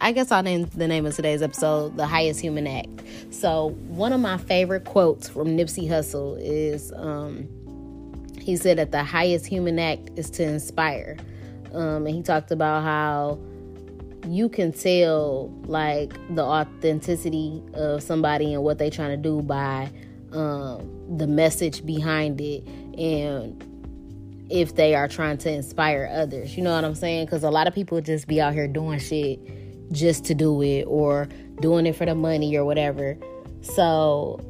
I 0.00 0.12
guess 0.12 0.32
I'll 0.32 0.42
name 0.42 0.68
the 0.74 0.88
name 0.88 1.06
of 1.06 1.14
today's 1.14 1.40
episode 1.40 1.96
"The 1.96 2.06
Highest 2.06 2.40
Human 2.40 2.66
Act." 2.66 3.02
So, 3.30 3.70
one 3.88 4.12
of 4.12 4.20
my 4.20 4.38
favorite 4.38 4.84
quotes 4.84 5.28
from 5.28 5.56
Nipsey 5.56 5.88
Hussle 5.88 6.36
is, 6.40 6.92
um, 6.96 7.48
he 8.40 8.56
said 8.56 8.78
that 8.78 8.90
the 8.90 9.04
highest 9.04 9.46
human 9.46 9.78
act 9.78 10.10
is 10.16 10.30
to 10.30 10.42
inspire, 10.42 11.16
um, 11.72 12.06
and 12.06 12.16
he 12.16 12.22
talked 12.22 12.50
about 12.50 12.82
how 12.82 13.38
you 14.26 14.48
can 14.48 14.72
tell 14.72 15.48
like 15.66 16.12
the 16.34 16.42
authenticity 16.42 17.62
of 17.74 18.02
somebody 18.02 18.52
and 18.52 18.64
what 18.64 18.78
they're 18.78 18.90
trying 18.90 19.10
to 19.10 19.16
do 19.16 19.42
by 19.42 19.90
um, 20.32 21.16
the 21.18 21.26
message 21.26 21.84
behind 21.86 22.40
it 22.40 22.66
and 22.98 23.62
if 24.50 24.74
they 24.74 24.94
are 24.94 25.08
trying 25.08 25.38
to 25.38 25.50
inspire 25.50 26.10
others. 26.12 26.56
You 26.56 26.62
know 26.62 26.74
what 26.74 26.84
I'm 26.84 26.94
saying? 26.94 27.26
Because 27.26 27.44
a 27.44 27.50
lot 27.50 27.66
of 27.66 27.74
people 27.74 28.00
just 28.00 28.26
be 28.26 28.40
out 28.40 28.54
here 28.54 28.66
doing 28.66 28.98
shit 28.98 29.38
just 29.92 30.24
to 30.26 30.34
do 30.34 30.62
it 30.62 30.84
or 30.84 31.28
doing 31.60 31.86
it 31.86 31.96
for 31.96 32.06
the 32.06 32.14
money 32.14 32.56
or 32.56 32.64
whatever. 32.64 33.16
So 33.60 34.40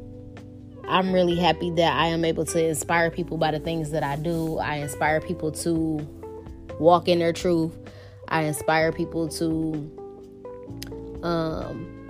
I'm 0.87 1.13
really 1.13 1.35
happy 1.35 1.71
that 1.71 1.93
I 1.97 2.07
am 2.07 2.25
able 2.25 2.45
to 2.45 2.63
inspire 2.67 3.09
people 3.09 3.37
by 3.37 3.51
the 3.51 3.59
things 3.59 3.91
that 3.91 4.03
I 4.03 4.15
do. 4.17 4.57
I 4.59 4.75
inspire 4.75 5.21
people 5.21 5.51
to 5.51 5.97
walk 6.79 7.07
in 7.07 7.19
their 7.19 7.33
truth. 7.33 7.75
I 8.27 8.43
inspire 8.43 8.91
people 8.91 9.27
to 9.29 9.91
um, 11.23 12.09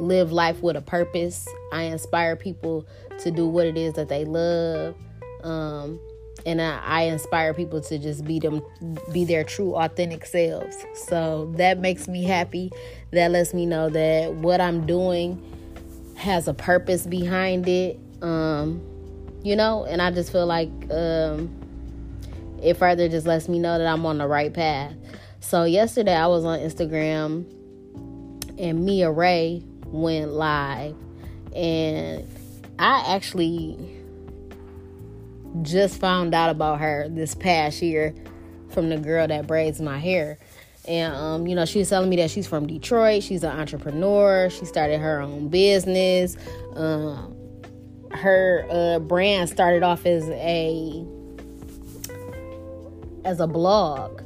live 0.00 0.32
life 0.32 0.62
with 0.62 0.76
a 0.76 0.82
purpose. 0.82 1.46
I 1.72 1.82
inspire 1.84 2.36
people 2.36 2.86
to 3.20 3.30
do 3.30 3.46
what 3.46 3.66
it 3.66 3.76
is 3.76 3.94
that 3.94 4.08
they 4.08 4.24
love. 4.24 4.94
Um, 5.42 6.00
and 6.44 6.60
I, 6.60 6.80
I, 6.84 7.02
inspire 7.02 7.54
people 7.54 7.80
to 7.82 7.98
just 7.98 8.24
be 8.24 8.38
them 8.38 8.62
be 9.12 9.24
their 9.24 9.44
true 9.44 9.74
authentic 9.76 10.26
selves. 10.26 10.76
So 10.94 11.52
that 11.56 11.78
makes 11.78 12.08
me 12.08 12.24
happy. 12.24 12.70
That 13.12 13.30
lets 13.30 13.54
me 13.54 13.66
know 13.66 13.88
that 13.90 14.34
what 14.34 14.60
i'm 14.60 14.86
doing 14.86 15.40
has 16.16 16.48
a 16.48 16.54
purpose 16.54 17.06
behind 17.06 17.68
it. 17.68 17.98
Um, 18.22 18.80
you 19.44 19.56
know 19.56 19.84
and 19.84 20.00
i 20.00 20.08
just 20.12 20.30
feel 20.30 20.46
like 20.46 20.70
um, 20.92 21.52
it 22.62 22.74
further 22.74 23.08
just 23.08 23.26
lets 23.26 23.48
me 23.48 23.58
know 23.58 23.76
that 23.76 23.86
i'm 23.86 24.06
on 24.06 24.18
the 24.18 24.26
right 24.26 24.52
path. 24.52 24.94
So 25.40 25.64
yesterday 25.64 26.14
i 26.14 26.26
was 26.26 26.44
on 26.44 26.58
instagram 26.60 27.44
and 28.58 28.84
mia 28.84 29.10
ray 29.10 29.62
went 29.92 30.32
live. 30.32 30.96
And 31.54 32.26
I 32.78 33.14
actually 33.14 34.01
just 35.60 36.00
found 36.00 36.34
out 36.34 36.50
about 36.50 36.80
her 36.80 37.08
this 37.10 37.34
past 37.34 37.82
year 37.82 38.14
from 38.70 38.88
the 38.88 38.96
girl 38.96 39.26
that 39.26 39.46
braids 39.46 39.80
my 39.80 39.98
hair. 39.98 40.38
And 40.88 41.14
um, 41.14 41.46
you 41.46 41.54
know, 41.54 41.64
she 41.64 41.78
was 41.78 41.88
telling 41.88 42.08
me 42.08 42.16
that 42.16 42.30
she's 42.30 42.46
from 42.46 42.66
Detroit. 42.66 43.22
She's 43.22 43.44
an 43.44 43.58
entrepreneur. 43.58 44.50
She 44.50 44.64
started 44.64 44.98
her 44.98 45.20
own 45.20 45.48
business. 45.48 46.36
Um, 46.74 47.36
her 48.10 48.66
uh, 48.70 48.98
brand 48.98 49.48
started 49.48 49.82
off 49.82 50.06
as 50.06 50.28
a 50.28 51.06
as 53.24 53.38
a 53.38 53.46
blog, 53.46 54.22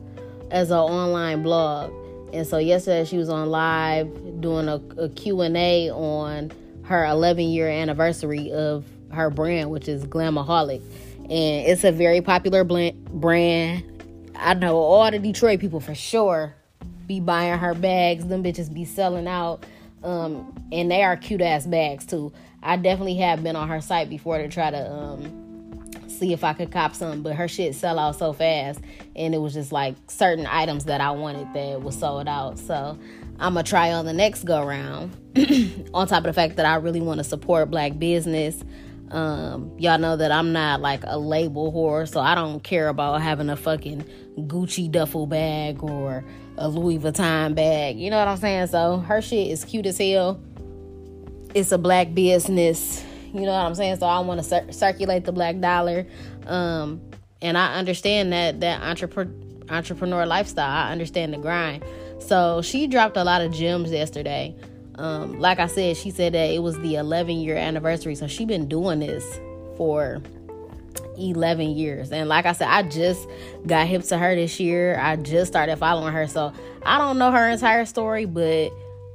as 0.51 0.71
an 0.71 0.79
online 0.79 1.43
blog. 1.43 1.93
And 2.33 2.47
so 2.47 2.59
yesterday 2.59 3.05
she 3.05 3.19
was 3.19 3.29
on 3.29 3.51
live 3.51 4.41
doing 4.41 4.69
a, 4.69 4.81
a 4.99 5.09
Q&A 5.11 5.91
on 5.91 6.51
her 6.85 7.05
11 7.05 7.45
year 7.45 7.69
anniversary 7.69 8.53
of 8.53 8.85
her 9.11 9.31
brand, 9.31 9.71
which 9.71 9.89
is 9.89 10.05
Glamaholic. 10.05 10.83
And 11.31 11.67
it's 11.67 11.85
a 11.85 11.93
very 11.93 12.21
popular 12.21 12.65
brand. 12.65 13.83
I 14.37 14.55
know 14.55 14.77
all 14.77 15.11
the 15.11 15.19
Detroit 15.19 15.61
people 15.61 15.81
for 15.81 15.95
sure 15.95 16.55
be 17.07 17.21
buying 17.21 17.59
her 17.59 17.75
bags. 17.75 18.27
Them 18.27 18.43
bitches 18.43 18.73
be 18.73 18.85
selling 18.85 19.27
out. 19.27 19.65
Um, 20.03 20.55
and 20.73 20.91
they 20.91 21.03
are 21.03 21.17
cute 21.17 21.41
ass 21.41 21.67
bags 21.67 22.07
too. 22.07 22.33
I 22.63 22.77
definitely 22.77 23.17
have 23.17 23.43
been 23.43 23.57
on 23.57 23.69
her 23.69 23.81
site 23.81 24.09
before 24.09 24.39
to 24.39 24.49
try 24.49 24.71
to 24.71 24.93
um, 24.93 25.91
see 26.09 26.33
if 26.33 26.45
I 26.45 26.53
could 26.53 26.71
cop 26.71 26.95
some, 26.95 27.23
but 27.23 27.35
her 27.35 27.49
shit 27.49 27.75
sell 27.75 27.99
out 27.99 28.17
so 28.17 28.33
fast, 28.33 28.81
and 29.15 29.35
it 29.35 29.39
was 29.39 29.55
just 29.55 29.73
like 29.73 29.95
certain 30.09 30.47
items 30.47 30.85
that 30.87 31.01
I 31.01 31.11
wanted 31.11 31.53
that 31.55 31.83
was 31.83 31.99
sold 31.99 32.29
out. 32.29 32.59
So 32.59 32.99
I'm 33.39 33.55
gonna 33.55 33.63
try 33.63 33.93
on 33.93 34.05
the 34.05 34.13
next 34.13 34.45
go 34.45 34.65
round. 34.65 35.17
on 35.95 36.07
top 36.07 36.19
of 36.19 36.25
the 36.25 36.33
fact 36.33 36.57
that 36.57 36.67
I 36.67 36.77
really 36.77 37.01
want 37.01 37.19
to 37.19 37.25
support 37.25 37.71
black 37.71 37.99
business. 37.99 38.63
Um, 39.11 39.73
y'all 39.79 39.99
know 39.99 40.17
that 40.17 40.33
I'm 40.33 40.53
not 40.53 40.81
like 40.81 41.03
a 41.05 41.19
label 41.19 41.73
whore, 41.73 42.09
so 42.09 42.21
I 42.21 42.35
don't 42.35 42.63
care 42.63 42.89
about 42.89 43.23
having 43.23 43.49
a 43.49 43.57
fucking 43.57 44.05
Gucci 44.37 44.91
duffel 44.91 45.27
bag 45.27 45.83
or 45.83 46.25
a 46.59 46.69
Louis 46.69 46.99
Vuitton 46.99 47.55
bag. 47.55 47.99
You 47.99 48.11
know 48.11 48.19
what 48.19 48.29
I'm 48.29 48.37
saying? 48.37 48.67
So 48.69 48.99
her 48.99 49.23
shit 49.23 49.49
is 49.49 49.65
cute 49.65 49.87
as 49.87 49.99
hell. 49.99 50.41
It's 51.55 51.73
a 51.73 51.79
black 51.79 52.15
business. 52.15 53.05
You 53.33 53.43
know 53.43 53.53
what 53.53 53.67
I'm 53.67 53.75
saying? 53.75 53.97
So 53.97 54.07
I 54.07 54.19
want 54.21 54.41
to 54.41 54.45
cir- 54.45 54.73
circulate 54.73 55.25
the 55.25 55.33
black 55.33 55.61
dollar. 55.61 56.07
Um, 56.47 57.01
and 57.41 57.57
I 57.57 57.75
understand 57.75 58.33
that 58.33 58.61
that 58.61 58.83
entrepreneur 58.83 59.33
entrepreneur 59.69 60.27
lifestyle. 60.27 60.71
I 60.71 60.93
understand 60.93 61.33
the 61.33 61.39
grind. 61.39 61.85
So 62.21 62.63
she 62.63 62.87
dropped 62.87 63.17
a 63.17 63.25
lot 63.25 63.43
of 63.43 63.53
gems 63.53 63.91
yesterday. 63.91 64.55
Um, 64.99 65.39
like 65.39 65.59
I 65.59 65.67
said, 65.67 65.97
she 65.97 66.11
said 66.11 66.35
that 66.35 66.51
it 66.51 66.63
was 66.63 66.79
the 66.81 66.97
11 66.97 67.37
year 67.37 67.57
anniversary. 67.57 68.15
So 68.15 68.27
she 68.27 68.45
been 68.45 68.69
doing 68.69 69.01
this 69.01 69.39
for 69.77 70.23
11 71.19 71.71
years. 71.71 72.13
And 72.13 72.29
like 72.29 72.47
I 72.47 72.53
said, 72.53 72.69
I 72.69 72.83
just 72.83 73.29
got 73.67 73.87
hip 73.87 74.03
to 74.05 74.19
her 74.19 74.35
this 74.35 74.59
year. 74.59 74.99
I 74.99 75.17
just 75.17 75.53
started 75.53 75.77
following 75.77 76.13
her. 76.13 76.27
So 76.27 76.53
I 76.83 76.99
don't 76.99 77.19
know 77.19 77.31
her 77.31 77.49
entire 77.49 77.85
story, 77.85 78.25
but 78.25 78.71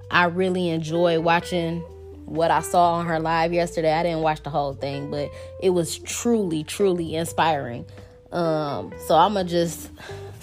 I 0.10 0.26
really 0.26 0.70
enjoy 0.70 1.20
watching 1.20 1.84
what 2.26 2.52
I 2.52 2.62
saw 2.62 2.94
on 2.96 3.08
her 3.08 3.20
live 3.20 3.54
yesterday. 3.54 3.92
I 3.92 4.04
didn't 4.04 4.22
watch 4.22 4.44
the 4.44 4.50
whole 4.50 4.74
thing, 4.74 5.12
but 5.12 5.30
it 5.62 5.72
was 5.72 5.98
truly, 6.00 6.64
truly 6.64 7.16
inspiring. 7.16 7.86
Um, 8.32 8.94
so 9.08 9.16
I'm 9.16 9.34
gonna 9.34 9.50
just 9.50 9.90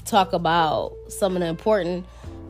talk 0.04 0.32
about 0.32 0.94
some 1.08 1.34
of 1.34 1.40
the 1.40 1.46
important 1.46 2.06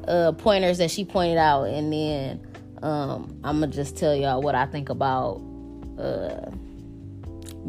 uh, 0.06 0.32
pointers 0.32 0.78
that 0.78 0.90
she 0.90 1.04
pointed 1.04 1.38
out, 1.38 1.64
and 1.64 1.92
then 1.92 2.47
um, 2.82 3.38
I'm 3.44 3.60
gonna 3.60 3.72
just 3.72 3.96
tell 3.96 4.14
y'all 4.14 4.40
what 4.40 4.54
I 4.54 4.66
think 4.66 4.88
about 4.88 5.40
uh, 5.98 6.50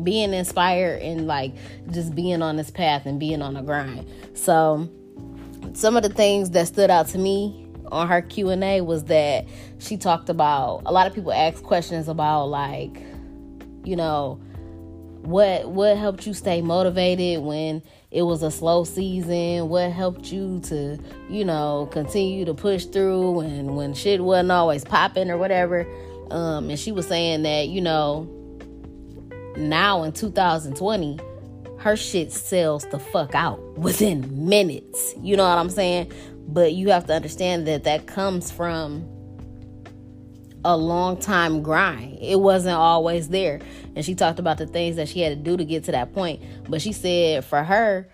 being 0.04 0.34
inspired 0.34 1.02
and 1.02 1.28
like 1.28 1.54
just 1.92 2.16
being 2.16 2.42
on 2.42 2.56
this 2.56 2.72
path 2.72 3.06
and 3.06 3.20
being 3.20 3.42
on 3.42 3.54
the 3.54 3.62
grind. 3.62 4.08
So, 4.34 4.90
some 5.74 5.98
of 5.98 6.04
the 6.04 6.10
things 6.10 6.52
that 6.52 6.68
stood 6.68 6.90
out 6.90 7.08
to 7.08 7.18
me 7.18 7.66
on 7.92 8.08
her 8.08 8.22
Q&A 8.22 8.82
was 8.82 9.06
that 9.06 9.48
she 9.80 9.98
talked 9.98 10.30
about 10.30 10.84
a 10.86 10.92
lot 10.92 11.08
of 11.08 11.14
people 11.14 11.34
ask 11.34 11.64
questions 11.64 12.08
about 12.08 12.46
like 12.46 13.02
you 13.84 13.96
know 13.96 14.40
what 15.22 15.70
what 15.70 15.98
helped 15.98 16.26
you 16.28 16.34
stay 16.34 16.62
motivated 16.62 17.44
when 17.44 17.82
it 18.12 18.24
was 18.24 18.42
a 18.42 18.50
slow 18.50 18.84
season? 18.84 19.70
What 19.70 19.92
helped 19.92 20.32
you 20.32 20.60
to, 20.62 20.98
you 21.30 21.46
know, 21.46 21.88
continue 21.92 22.46
to 22.46 22.54
push 22.54 22.86
through 22.86 23.42
and 23.42 23.76
when 23.76 23.94
shit 23.94 24.24
wasn't 24.24 24.52
always 24.52 24.84
popping 24.84 25.30
or 25.30 25.38
whatever? 25.38 25.88
Um, 26.32 26.70
and 26.70 26.80
she 26.80 26.92
was 26.92 27.08
saying 27.08 27.44
that, 27.44 27.68
you 27.70 27.82
know, 27.82 28.28
now 29.58 30.04
in 30.04 30.12
2020, 30.12 31.20
her 31.80 31.96
shit 31.96 32.32
sells 32.32 32.86
the 32.88 33.00
fuck 33.00 33.36
out 33.36 33.60
within 33.78 34.48
minutes. 34.48 35.14
You 35.22 35.38
know 35.38 35.48
what 35.48 35.58
I'm 35.58 35.70
saying? 35.70 36.12
But 36.48 36.74
you 36.74 36.90
have 36.90 37.06
to 37.08 37.14
understand 37.14 37.68
that 37.68 37.84
that 37.84 38.08
comes 38.08 38.52
from 38.52 39.08
a 40.66 40.76
long 40.76 41.18
time 41.18 41.62
grind. 41.62 42.18
It 42.22 42.40
wasn't 42.40 42.76
always 42.76 43.30
there. 43.30 43.60
And 43.96 44.04
she 44.04 44.16
talked 44.16 44.40
about 44.40 44.58
the 44.58 44.68
things 44.68 44.98
that 44.98 45.08
she 45.08 45.22
had 45.22 45.30
to 45.30 45.36
do 45.36 45.58
to 45.58 45.66
get 45.66 45.86
to 45.86 45.92
that 45.92 46.14
point. 46.14 46.42
But 46.70 46.82
she 46.82 46.92
said 46.92 47.46
for 47.46 47.64
her, 47.64 48.10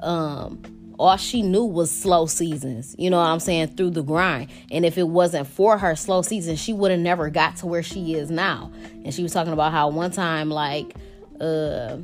um, 0.00 0.62
all 0.98 1.16
she 1.16 1.42
knew 1.42 1.64
was 1.64 1.90
slow 1.90 2.26
seasons. 2.26 2.94
You 2.98 3.10
know 3.10 3.18
what 3.18 3.26
I'm 3.26 3.40
saying? 3.40 3.68
Through 3.68 3.90
the 3.90 4.02
grind. 4.02 4.50
And 4.70 4.84
if 4.84 4.98
it 4.98 5.08
wasn't 5.08 5.46
for 5.46 5.78
her 5.78 5.96
slow 5.96 6.22
season, 6.22 6.56
she 6.56 6.72
would 6.72 6.90
have 6.90 7.00
never 7.00 7.30
got 7.30 7.56
to 7.56 7.66
where 7.66 7.82
she 7.82 8.14
is 8.14 8.30
now. 8.30 8.70
And 9.04 9.14
she 9.14 9.22
was 9.22 9.32
talking 9.32 9.52
about 9.52 9.72
how 9.72 9.88
one 9.88 10.10
time, 10.10 10.50
like, 10.50 10.94
uh, 11.40 11.98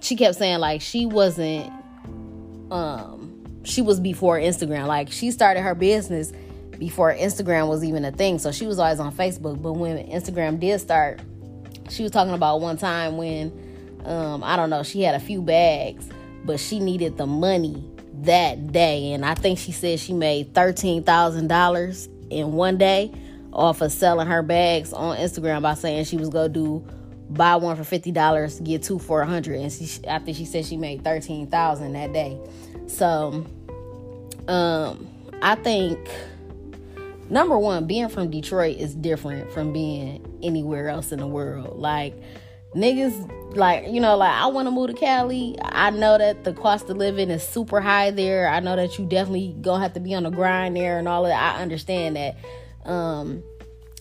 she 0.00 0.16
kept 0.16 0.36
saying 0.36 0.58
like 0.58 0.80
she 0.80 1.06
wasn't, 1.06 1.72
um, 2.70 3.60
she 3.62 3.82
was 3.82 4.00
before 4.00 4.38
Instagram. 4.38 4.86
Like 4.86 5.10
she 5.10 5.30
started 5.30 5.62
her 5.62 5.74
business 5.74 6.32
before 6.84 7.14
Instagram 7.14 7.66
was 7.66 7.82
even 7.82 8.04
a 8.04 8.12
thing. 8.12 8.38
So 8.38 8.52
she 8.52 8.66
was 8.66 8.78
always 8.78 9.00
on 9.00 9.10
Facebook. 9.10 9.62
But 9.62 9.72
when 9.72 9.96
Instagram 10.06 10.60
did 10.60 10.78
start, 10.82 11.18
she 11.88 12.02
was 12.02 12.12
talking 12.12 12.34
about 12.34 12.60
one 12.60 12.76
time 12.76 13.16
when, 13.16 13.50
um, 14.04 14.44
I 14.44 14.54
don't 14.56 14.68
know, 14.68 14.82
she 14.82 15.00
had 15.00 15.14
a 15.14 15.18
few 15.18 15.40
bags, 15.40 16.06
but 16.44 16.60
she 16.60 16.80
needed 16.80 17.16
the 17.16 17.26
money 17.26 17.82
that 18.20 18.70
day. 18.70 19.12
And 19.12 19.24
I 19.24 19.34
think 19.34 19.58
she 19.58 19.72
said 19.72 19.98
she 19.98 20.12
made 20.12 20.52
$13,000 20.52 22.08
in 22.28 22.52
one 22.52 22.76
day 22.76 23.10
off 23.50 23.80
of 23.80 23.90
selling 23.90 24.26
her 24.26 24.42
bags 24.42 24.92
on 24.92 25.16
Instagram 25.16 25.62
by 25.62 25.72
saying 25.72 26.04
she 26.04 26.18
was 26.18 26.28
going 26.28 26.52
to 26.52 26.60
do 26.60 26.86
buy 27.30 27.56
one 27.56 27.82
for 27.82 27.82
$50, 27.82 28.62
get 28.62 28.82
two 28.82 28.98
for 28.98 29.20
100 29.20 29.58
And 29.58 29.72
she, 29.72 29.86
think 29.86 30.36
she 30.36 30.44
said 30.44 30.66
she 30.66 30.76
made 30.76 31.02
13000 31.02 31.92
that 31.94 32.12
day. 32.12 32.38
So, 32.88 33.46
um, 34.48 35.08
I 35.40 35.54
think 35.54 35.98
number 37.30 37.58
one, 37.58 37.86
being 37.86 38.08
from 38.08 38.30
Detroit 38.30 38.76
is 38.78 38.94
different 38.94 39.52
from 39.52 39.72
being 39.72 40.24
anywhere 40.42 40.88
else 40.88 41.12
in 41.12 41.18
the 41.18 41.26
world. 41.26 41.78
Like, 41.78 42.14
niggas 42.74 43.56
like 43.56 43.86
you 43.88 44.00
know 44.00 44.16
like 44.16 44.32
i 44.32 44.46
want 44.46 44.66
to 44.66 44.70
move 44.70 44.88
to 44.88 44.94
cali. 44.94 45.56
I 45.62 45.90
know 45.90 46.18
that 46.18 46.44
the 46.44 46.52
cost 46.52 46.90
of 46.90 46.96
living 46.96 47.30
is 47.30 47.42
super 47.42 47.80
high 47.80 48.10
there. 48.10 48.48
I 48.48 48.60
know 48.60 48.76
that 48.76 48.98
you 48.98 49.06
definitely 49.06 49.56
gonna 49.60 49.82
have 49.82 49.92
to 49.94 50.00
be 50.00 50.14
on 50.14 50.24
the 50.24 50.30
grind 50.30 50.76
there 50.76 50.98
and 50.98 51.06
all 51.06 51.24
that. 51.24 51.56
I 51.56 51.62
understand 51.62 52.16
that. 52.16 52.36
Um 52.84 53.42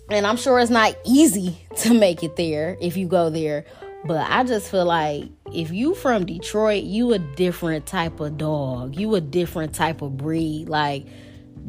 and 0.09 0.27
i'm 0.27 0.35
sure 0.35 0.59
it's 0.59 0.69
not 0.69 0.95
easy 1.05 1.65
to 1.77 1.93
make 1.93 2.23
it 2.23 2.35
there 2.35 2.77
if 2.81 2.97
you 2.97 3.07
go 3.07 3.29
there. 3.29 3.65
But 4.05 4.29
i 4.29 4.43
just 4.43 4.69
feel 4.69 4.85
like 4.85 5.25
if 5.53 5.71
you 5.71 5.93
from 5.93 6.25
detroit 6.25 6.83
you 6.83 7.13
a 7.13 7.19
different 7.19 7.85
type 7.85 8.19
of 8.19 8.37
dog. 8.37 8.95
You 8.95 9.13
a 9.15 9.21
different 9.21 9.75
type 9.75 10.01
of 10.01 10.17
breed. 10.17 10.67
Like 10.67 11.05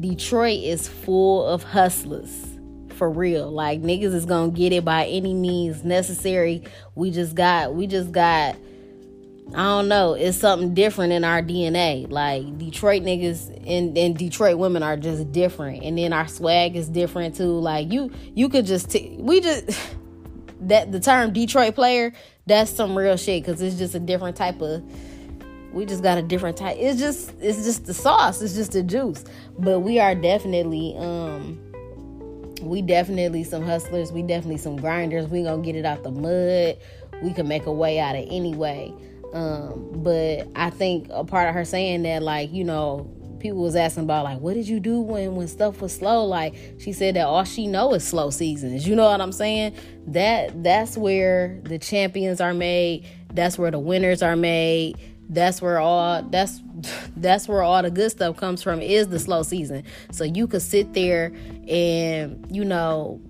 detroit 0.00 0.62
is 0.62 0.88
full 0.88 1.46
of 1.46 1.62
hustlers 1.62 2.54
for 2.94 3.10
real. 3.10 3.50
Like 3.50 3.82
niggas 3.82 4.14
is 4.14 4.24
gonna 4.24 4.52
get 4.52 4.72
it 4.72 4.84
by 4.84 5.06
any 5.06 5.34
means 5.34 5.84
necessary. 5.84 6.64
We 6.94 7.10
just 7.10 7.34
got 7.34 7.74
we 7.74 7.86
just 7.86 8.12
got 8.12 8.56
I 9.52 9.62
don't 9.62 9.88
know, 9.88 10.14
it's 10.14 10.38
something 10.38 10.72
different 10.72 11.12
in 11.12 11.22
our 11.22 11.42
DNA. 11.42 12.10
Like 12.10 12.56
Detroit 12.58 13.02
niggas 13.02 13.50
and, 13.66 13.96
and 13.96 14.16
Detroit 14.16 14.56
women 14.56 14.82
are 14.82 14.96
just 14.96 15.30
different. 15.32 15.82
And 15.82 15.98
then 15.98 16.12
our 16.12 16.26
swag 16.26 16.76
is 16.76 16.88
different 16.88 17.36
too. 17.36 17.58
Like 17.58 17.92
you 17.92 18.10
you 18.34 18.48
could 18.48 18.66
just 18.66 18.90
t- 18.90 19.16
we 19.18 19.40
just 19.40 19.78
that 20.60 20.92
the 20.92 21.00
term 21.00 21.32
Detroit 21.32 21.74
player, 21.74 22.12
that's 22.46 22.70
some 22.70 22.96
real 22.96 23.16
shit 23.16 23.44
cuz 23.44 23.60
it's 23.60 23.76
just 23.76 23.94
a 23.94 24.00
different 24.00 24.36
type 24.36 24.60
of 24.62 24.82
we 25.74 25.84
just 25.84 26.02
got 26.02 26.16
a 26.16 26.22
different 26.22 26.56
type. 26.56 26.76
It's 26.78 27.00
just 27.00 27.32
it's 27.40 27.64
just 27.64 27.86
the 27.86 27.94
sauce, 27.94 28.40
it's 28.40 28.54
just 28.54 28.72
the 28.72 28.82
juice. 28.82 29.24
But 29.58 29.80
we 29.80 29.98
are 29.98 30.14
definitely 30.14 30.94
um 30.96 31.60
we 32.62 32.80
definitely 32.80 33.44
some 33.44 33.62
hustlers. 33.62 34.12
We 34.12 34.22
definitely 34.22 34.58
some 34.58 34.76
grinders. 34.76 35.28
We 35.28 35.42
gonna 35.42 35.62
get 35.62 35.76
it 35.76 35.84
out 35.84 36.02
the 36.02 36.10
mud. 36.10 36.78
We 37.22 37.32
can 37.32 37.48
make 37.48 37.66
a 37.66 37.72
way 37.72 37.98
out 37.98 38.16
of 38.16 38.24
any 38.28 38.54
way. 38.54 38.94
Um, 39.32 39.90
but 39.96 40.48
I 40.54 40.70
think 40.70 41.08
a 41.10 41.24
part 41.24 41.48
of 41.48 41.54
her 41.54 41.64
saying 41.64 42.04
that, 42.04 42.22
like, 42.22 42.52
you 42.52 42.62
know, 42.62 43.10
people 43.40 43.60
was 43.62 43.74
asking 43.74 44.04
about 44.04 44.24
like, 44.24 44.38
what 44.38 44.54
did 44.54 44.68
you 44.68 44.78
do 44.80 45.00
when 45.00 45.34
when 45.34 45.48
stuff 45.48 45.80
was 45.80 45.94
slow? 45.94 46.24
Like, 46.24 46.54
she 46.78 46.92
said 46.92 47.16
that 47.16 47.26
all 47.26 47.44
she 47.44 47.66
know 47.66 47.94
is 47.94 48.06
slow 48.06 48.30
seasons. 48.30 48.86
You 48.86 48.94
know 48.94 49.04
what 49.04 49.20
I'm 49.20 49.32
saying? 49.32 49.74
That 50.06 50.62
that's 50.62 50.96
where 50.96 51.60
the 51.64 51.78
champions 51.78 52.40
are 52.40 52.54
made. 52.54 53.06
That's 53.32 53.58
where 53.58 53.72
the 53.72 53.80
winners 53.80 54.22
are 54.22 54.36
made 54.36 54.96
that's 55.28 55.62
where 55.62 55.78
all 55.78 56.22
that's 56.22 56.60
that's 57.16 57.48
where 57.48 57.62
all 57.62 57.82
the 57.82 57.90
good 57.90 58.10
stuff 58.10 58.36
comes 58.36 58.62
from 58.62 58.80
is 58.80 59.08
the 59.08 59.18
slow 59.18 59.42
season. 59.42 59.84
So 60.10 60.24
you 60.24 60.46
could 60.46 60.62
sit 60.62 60.94
there 60.94 61.32
and 61.68 62.46
you 62.50 62.64
know 62.64 63.20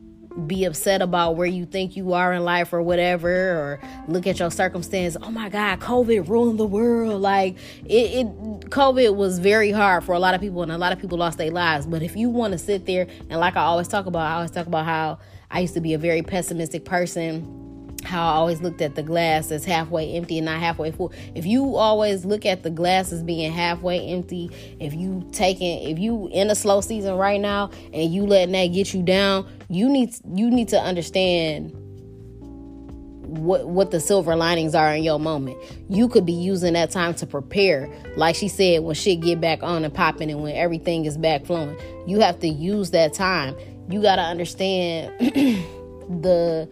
be 0.47 0.65
upset 0.65 1.01
about 1.01 1.37
where 1.37 1.47
you 1.47 1.65
think 1.65 1.97
you 1.97 2.13
are 2.13 2.33
in 2.33 2.43
life 2.43 2.73
or 2.73 2.83
whatever 2.83 3.31
or 3.31 3.81
look 4.09 4.27
at 4.27 4.41
your 4.41 4.51
circumstance. 4.51 5.17
Oh 5.23 5.31
my 5.31 5.49
god 5.49 5.81
covid 5.81 6.29
ruined 6.29 6.59
the 6.59 6.67
world. 6.67 7.21
Like 7.21 7.57
it, 7.85 8.27
it 8.27 8.27
covid 8.71 9.15
was 9.15 9.39
very 9.39 9.71
hard 9.71 10.03
for 10.03 10.13
a 10.13 10.19
lot 10.19 10.35
of 10.35 10.41
people 10.41 10.63
and 10.63 10.73
a 10.73 10.79
lot 10.79 10.93
of 10.93 10.99
people 10.99 11.19
lost 11.19 11.39
their 11.39 11.53
lives. 11.53 11.87
But 11.87 12.03
if 12.03 12.17
you 12.17 12.31
want 12.31 12.53
to 12.53 12.59
sit 12.59 12.87
there 12.87 13.07
and 13.31 13.39
like 13.39 13.57
i 13.57 13.63
always 13.63 13.89
talk 13.89 14.07
about 14.07 14.27
i 14.27 14.35
always 14.35 14.51
talk 14.51 14.67
about 14.67 14.85
how 14.85 15.19
i 15.51 15.61
used 15.61 15.75
to 15.75 15.81
be 15.81 15.95
a 15.95 15.99
very 15.99 16.23
pessimistic 16.23 16.85
person 16.85 17.64
how 18.05 18.27
I 18.27 18.35
always 18.35 18.61
looked 18.61 18.81
at 18.81 18.95
the 18.95 19.03
glass 19.03 19.51
as 19.51 19.65
halfway 19.65 20.13
empty 20.15 20.39
and 20.39 20.47
not 20.47 20.61
halfway 20.61 20.91
full. 20.91 21.13
If 21.35 21.47
you 21.47 21.77
always 21.77 22.25
look 22.25 22.47
at 22.47 22.63
the 22.63 22.71
glass 22.71 23.13
as 23.13 23.23
being 23.23 23.53
halfway 23.53 24.07
empty, 24.09 24.51
if 24.81 24.95
you 24.95 25.29
taking 25.33 25.91
if 25.91 25.99
you 25.99 26.29
in 26.33 26.51
a 26.51 26.55
slow 26.55 26.81
season 26.81 27.17
right 27.17 27.41
now 27.41 27.71
and 27.93 28.13
you 28.13 28.27
letting 28.27 28.53
that 28.53 28.67
get 28.69 28.95
you 28.95 29.03
down, 29.03 29.49
you 29.69 29.89
need 29.89 30.15
you 30.35 30.51
need 30.51 30.69
to 30.69 30.81
understand 30.81 31.73
what 33.27 33.67
what 33.67 33.91
the 33.91 34.01
silver 34.01 34.37
linings 34.37 34.75
are 34.75 34.95
in 34.95 35.03
your 35.03 35.19
moment. 35.19 35.59
You 35.89 36.09
could 36.09 36.27
be 36.27 36.33
using 36.33 36.75
that 36.75 36.91
time 36.91 37.15
to 37.15 37.27
prepare. 37.27 37.89
Like 38.17 38.37
she 38.37 38.49
said, 38.49 38.83
when 38.83 38.95
shit 38.95 39.21
get 39.21 39.41
back 39.41 39.63
on 39.63 39.85
and 39.85 39.93
popping 39.93 40.31
and 40.31 40.43
when 40.43 40.55
everything 40.55 41.05
is 41.05 41.17
back 41.17 41.47
flowing. 41.47 41.77
You 42.07 42.21
have 42.21 42.39
to 42.41 42.49
use 42.49 42.91
that 42.91 43.15
time. 43.15 43.57
You 43.89 44.03
gotta 44.03 44.23
understand 44.23 45.13
the 46.23 46.69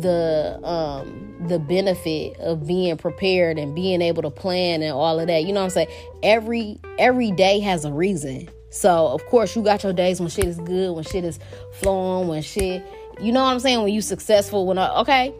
the 0.00 0.60
um 0.62 1.46
the 1.48 1.58
benefit 1.58 2.36
of 2.38 2.66
being 2.66 2.96
prepared 2.96 3.58
and 3.58 3.74
being 3.74 4.02
able 4.02 4.22
to 4.22 4.30
plan 4.30 4.82
and 4.82 4.92
all 4.92 5.20
of 5.20 5.26
that. 5.26 5.44
You 5.44 5.52
know 5.52 5.60
what 5.60 5.64
I'm 5.64 5.70
saying? 5.70 5.88
Every 6.22 6.78
every 6.98 7.30
day 7.32 7.60
has 7.60 7.84
a 7.84 7.92
reason. 7.92 8.48
So 8.70 9.08
of 9.08 9.24
course 9.26 9.54
you 9.56 9.62
got 9.62 9.82
your 9.82 9.92
days 9.92 10.20
when 10.20 10.28
shit 10.28 10.46
is 10.46 10.58
good, 10.58 10.92
when 10.94 11.04
shit 11.04 11.24
is 11.24 11.38
flowing, 11.72 12.28
when 12.28 12.42
shit 12.42 12.84
you 13.20 13.32
know 13.32 13.42
what 13.42 13.50
I'm 13.50 13.60
saying, 13.60 13.82
when 13.82 13.92
you 13.92 14.02
successful, 14.02 14.66
when 14.66 14.78
uh, 14.78 14.92
okay. 14.98 15.34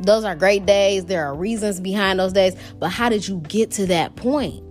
Those 0.00 0.24
are 0.24 0.36
great 0.36 0.64
days. 0.64 1.06
There 1.06 1.26
are 1.26 1.34
reasons 1.34 1.80
behind 1.80 2.20
those 2.20 2.32
days. 2.32 2.54
But 2.78 2.90
how 2.90 3.08
did 3.08 3.26
you 3.26 3.40
get 3.48 3.72
to 3.72 3.86
that 3.86 4.14
point? 4.14 4.62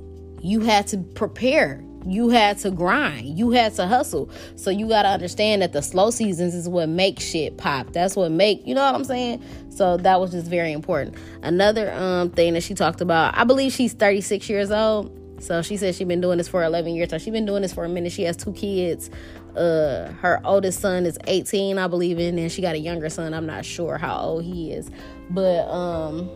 You 0.42 0.62
had 0.62 0.88
to 0.88 1.00
prepare 1.00 1.84
you 2.08 2.30
had 2.30 2.58
to 2.60 2.72
grind 2.72 3.38
you 3.38 3.52
had 3.52 3.74
to 3.76 3.88
hustle. 3.88 4.30
So 4.56 4.70
you 4.70 4.88
got 4.88 5.04
to 5.04 5.10
understand 5.10 5.62
that 5.62 5.74
the 5.74 5.82
slow 5.82 6.10
seasons 6.10 6.56
is 6.56 6.68
what 6.68 6.90
makes 6.90 7.24
shit 7.24 7.58
pop. 7.58 7.92
That's 7.94 8.16
what 8.16 8.32
make 8.32 8.66
you 8.66 8.76
know 8.76 8.84
what 8.84 8.96
i'm 8.96 9.04
saying? 9.04 9.44
So 9.70 9.98
that 9.98 10.20
was 10.20 10.32
just 10.32 10.48
very 10.48 10.72
important. 10.72 11.16
Another 11.42 11.92
um 11.92 12.30
thing 12.32 12.54
that 12.54 12.64
she 12.64 12.74
talked 12.74 13.02
about 13.02 13.38
i 13.38 13.44
believe 13.44 13.72
she's 13.72 13.94
36 13.94 14.50
years 14.50 14.72
old. 14.72 15.14
So 15.40 15.62
she 15.62 15.78
said 15.78 15.94
she's 15.94 16.08
been 16.08 16.22
doing 16.22 16.40
this 16.40 16.48
for 16.48 16.64
11 16.64 16.96
years. 16.96 17.12
So 17.12 17.20
she's 17.20 17.32
been 17.32 17.46
doing 17.46 17.62
this 17.62 17.74
for 17.74 17.86
a 17.86 17.90
minute. 17.90 18.12
She 18.12 18.24
has 18.24 18.36
two 18.36 18.54
kids. 18.54 19.10
Uh 19.56 20.12
her 20.22 20.42
oldest 20.44 20.80
son 20.80 21.06
is 21.06 21.18
18 21.26 21.80
i 21.80 21.88
believe 21.88 22.20
and 22.20 22.38
then 22.38 22.50
she 22.50 22.62
got 22.62 22.76
a 22.76 22.80
younger 22.80 23.10
son. 23.10 23.34
I'm 23.34 23.46
not 23.46 23.66
sure 23.66 23.98
how 23.98 24.18
old 24.20 24.44
he 24.44 24.72
is. 24.72 24.90
But 25.30 25.68
um 25.70 26.30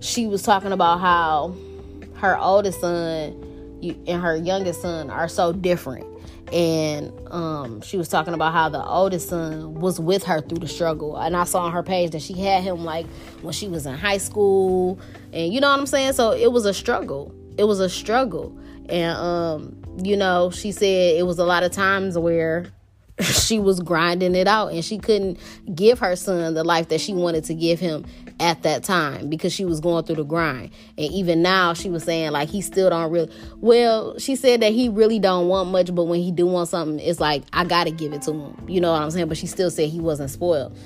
she 0.00 0.26
was 0.26 0.42
talking 0.42 0.72
about 0.72 1.00
how 1.00 1.54
her 2.18 2.38
oldest 2.38 2.80
son 2.80 3.44
and 3.82 4.22
her 4.22 4.36
youngest 4.36 4.82
son 4.82 5.10
are 5.10 5.28
so 5.28 5.52
different. 5.52 6.04
And 6.52 7.12
um, 7.30 7.80
she 7.82 7.96
was 7.96 8.08
talking 8.08 8.32
about 8.34 8.52
how 8.52 8.68
the 8.68 8.82
oldest 8.82 9.28
son 9.28 9.74
was 9.74 10.00
with 10.00 10.24
her 10.24 10.40
through 10.40 10.58
the 10.58 10.68
struggle. 10.68 11.16
And 11.16 11.36
i 11.36 11.44
saw 11.44 11.64
on 11.64 11.72
her 11.72 11.82
page 11.82 12.12
that 12.12 12.22
she 12.22 12.32
had 12.34 12.62
him 12.62 12.84
like 12.84 13.06
when 13.42 13.52
she 13.52 13.68
was 13.68 13.86
in 13.86 13.94
high 13.94 14.16
school. 14.18 14.98
And 15.32 15.52
you 15.52 15.60
know 15.60 15.70
what 15.70 15.78
i'm 15.78 15.86
saying? 15.86 16.14
So 16.14 16.32
it 16.32 16.50
was 16.50 16.64
a 16.64 16.74
struggle. 16.74 17.34
It 17.56 17.64
was 17.64 17.80
a 17.80 17.88
struggle. 17.88 18.58
And 18.88 19.16
um, 19.16 19.82
you 20.02 20.16
know 20.16 20.50
she 20.50 20.72
said 20.72 21.16
it 21.16 21.26
was 21.26 21.38
a 21.38 21.44
lot 21.44 21.62
of 21.62 21.72
times 21.72 22.16
where 22.16 22.66
she 23.20 23.58
was 23.58 23.80
grinding 23.80 24.34
it 24.34 24.46
out 24.46 24.72
and 24.72 24.84
she 24.84 24.98
couldn't 24.98 25.38
give 25.74 25.98
her 25.98 26.16
son 26.16 26.54
the 26.54 26.64
life 26.64 26.88
that 26.88 27.00
she 27.00 27.12
wanted 27.12 27.44
to 27.44 27.54
give 27.54 27.80
him 27.80 28.04
at 28.40 28.62
that 28.62 28.84
time 28.84 29.28
because 29.28 29.52
she 29.52 29.64
was 29.64 29.80
going 29.80 30.04
through 30.04 30.16
the 30.16 30.24
grind. 30.24 30.70
And 30.96 31.12
even 31.12 31.42
now 31.42 31.74
she 31.74 31.90
was 31.90 32.04
saying 32.04 32.30
like 32.30 32.48
he 32.48 32.60
still 32.62 32.90
don't 32.90 33.10
really 33.10 33.30
well 33.56 34.18
she 34.18 34.36
said 34.36 34.60
that 34.62 34.72
he 34.72 34.88
really 34.88 35.18
don't 35.18 35.48
want 35.48 35.70
much 35.70 35.94
but 35.94 36.04
when 36.04 36.20
he 36.20 36.30
do 36.30 36.46
want 36.46 36.68
something 36.68 37.00
it's 37.00 37.20
like 37.20 37.42
i 37.52 37.64
gotta 37.64 37.90
give 37.90 38.12
it 38.12 38.22
to 38.22 38.32
him. 38.32 38.68
You 38.68 38.80
know 38.80 38.92
what 38.92 39.02
i'm 39.02 39.10
saying? 39.10 39.28
But 39.28 39.36
she 39.36 39.46
still 39.46 39.70
said 39.70 39.88
he 39.88 40.00
wasn't 40.00 40.30
spoiled 40.30 40.76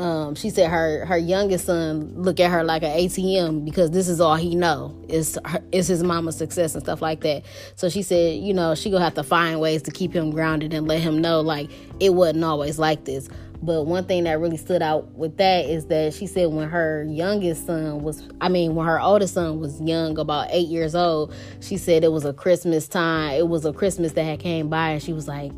um, 0.00 0.34
she 0.34 0.48
said 0.48 0.70
her 0.70 1.04
her 1.04 1.18
youngest 1.18 1.66
son 1.66 2.14
look 2.16 2.40
at 2.40 2.50
her 2.50 2.64
like 2.64 2.82
an 2.82 2.90
ATM 2.90 3.64
because 3.64 3.90
this 3.90 4.08
is 4.08 4.20
all 4.20 4.34
he 4.34 4.54
know 4.54 4.98
is 5.08 5.38
is 5.72 5.88
his 5.88 6.02
mama's 6.02 6.36
success 6.36 6.74
and 6.74 6.82
stuff 6.82 7.02
like 7.02 7.20
that. 7.20 7.44
So 7.76 7.90
she 7.90 8.02
said, 8.02 8.38
you 8.38 8.54
know, 8.54 8.74
she 8.74 8.90
gonna 8.90 9.04
have 9.04 9.14
to 9.14 9.22
find 9.22 9.60
ways 9.60 9.82
to 9.82 9.90
keep 9.90 10.14
him 10.14 10.30
grounded 10.30 10.72
and 10.72 10.88
let 10.88 11.00
him 11.00 11.20
know 11.20 11.42
like 11.42 11.70
it 12.00 12.14
wasn't 12.14 12.44
always 12.44 12.78
like 12.78 13.04
this. 13.04 13.28
But 13.62 13.84
one 13.84 14.06
thing 14.06 14.24
that 14.24 14.40
really 14.40 14.56
stood 14.56 14.80
out 14.80 15.14
with 15.14 15.36
that 15.36 15.66
is 15.66 15.86
that 15.86 16.14
she 16.14 16.26
said 16.26 16.48
when 16.48 16.70
her 16.70 17.04
youngest 17.04 17.66
son 17.66 18.02
was, 18.02 18.26
I 18.40 18.48
mean, 18.48 18.74
when 18.74 18.86
her 18.86 18.98
oldest 18.98 19.34
son 19.34 19.60
was 19.60 19.78
young, 19.82 20.16
about 20.18 20.48
eight 20.50 20.68
years 20.68 20.94
old, 20.94 21.34
she 21.60 21.76
said 21.76 22.02
it 22.02 22.10
was 22.10 22.24
a 22.24 22.32
Christmas 22.32 22.88
time. 22.88 23.34
It 23.34 23.48
was 23.48 23.66
a 23.66 23.72
Christmas 23.74 24.12
that 24.12 24.24
had 24.24 24.40
came 24.40 24.70
by, 24.70 24.90
and 24.92 25.02
she 25.02 25.12
was 25.12 25.28
like, 25.28 25.52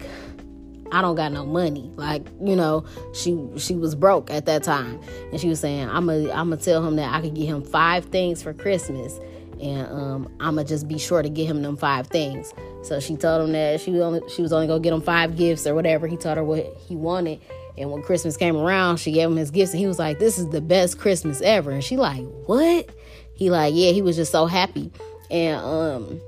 I 0.92 1.00
don't 1.00 1.14
got 1.16 1.32
no 1.32 1.46
money. 1.46 1.90
Like, 1.96 2.26
you 2.40 2.54
know, 2.54 2.84
she 3.14 3.36
she 3.56 3.74
was 3.74 3.94
broke 3.94 4.30
at 4.30 4.46
that 4.46 4.62
time. 4.62 5.00
And 5.32 5.40
she 5.40 5.48
was 5.48 5.58
saying, 5.58 5.88
I'm 5.88 6.06
gonna 6.06 6.30
I'm 6.30 6.50
gonna 6.50 6.58
tell 6.58 6.86
him 6.86 6.96
that 6.96 7.12
I 7.12 7.20
could 7.22 7.34
get 7.34 7.46
him 7.46 7.62
five 7.62 8.04
things 8.06 8.42
for 8.42 8.52
Christmas. 8.52 9.18
And 9.60 9.86
um, 9.86 10.28
I'm 10.40 10.56
gonna 10.56 10.64
just 10.64 10.88
be 10.88 10.98
sure 10.98 11.22
to 11.22 11.28
get 11.30 11.46
him 11.46 11.62
them 11.62 11.76
five 11.76 12.08
things. 12.08 12.52
So 12.82 13.00
she 13.00 13.16
told 13.16 13.42
him 13.42 13.52
that 13.52 13.80
she 13.80 13.90
was 13.90 14.02
only 14.02 14.20
she 14.28 14.42
was 14.42 14.52
only 14.52 14.66
gonna 14.66 14.80
get 14.80 14.92
him 14.92 15.00
five 15.00 15.36
gifts 15.36 15.66
or 15.66 15.74
whatever. 15.74 16.06
He 16.06 16.16
told 16.16 16.36
her 16.36 16.44
what 16.44 16.76
he 16.86 16.94
wanted. 16.94 17.40
And 17.78 17.90
when 17.90 18.02
Christmas 18.02 18.36
came 18.36 18.56
around, 18.56 18.98
she 18.98 19.12
gave 19.12 19.28
him 19.30 19.36
his 19.36 19.50
gifts 19.50 19.72
and 19.72 19.80
he 19.80 19.86
was 19.86 19.98
like, 19.98 20.18
This 20.18 20.38
is 20.38 20.50
the 20.50 20.60
best 20.60 20.98
Christmas 20.98 21.40
ever. 21.40 21.70
And 21.70 21.82
she 21.82 21.96
like, 21.96 22.26
What? 22.44 22.90
He 23.34 23.48
like, 23.50 23.72
Yeah, 23.74 23.92
he 23.92 24.02
was 24.02 24.16
just 24.16 24.30
so 24.30 24.44
happy. 24.44 24.92
And 25.30 25.58
um 25.58 26.20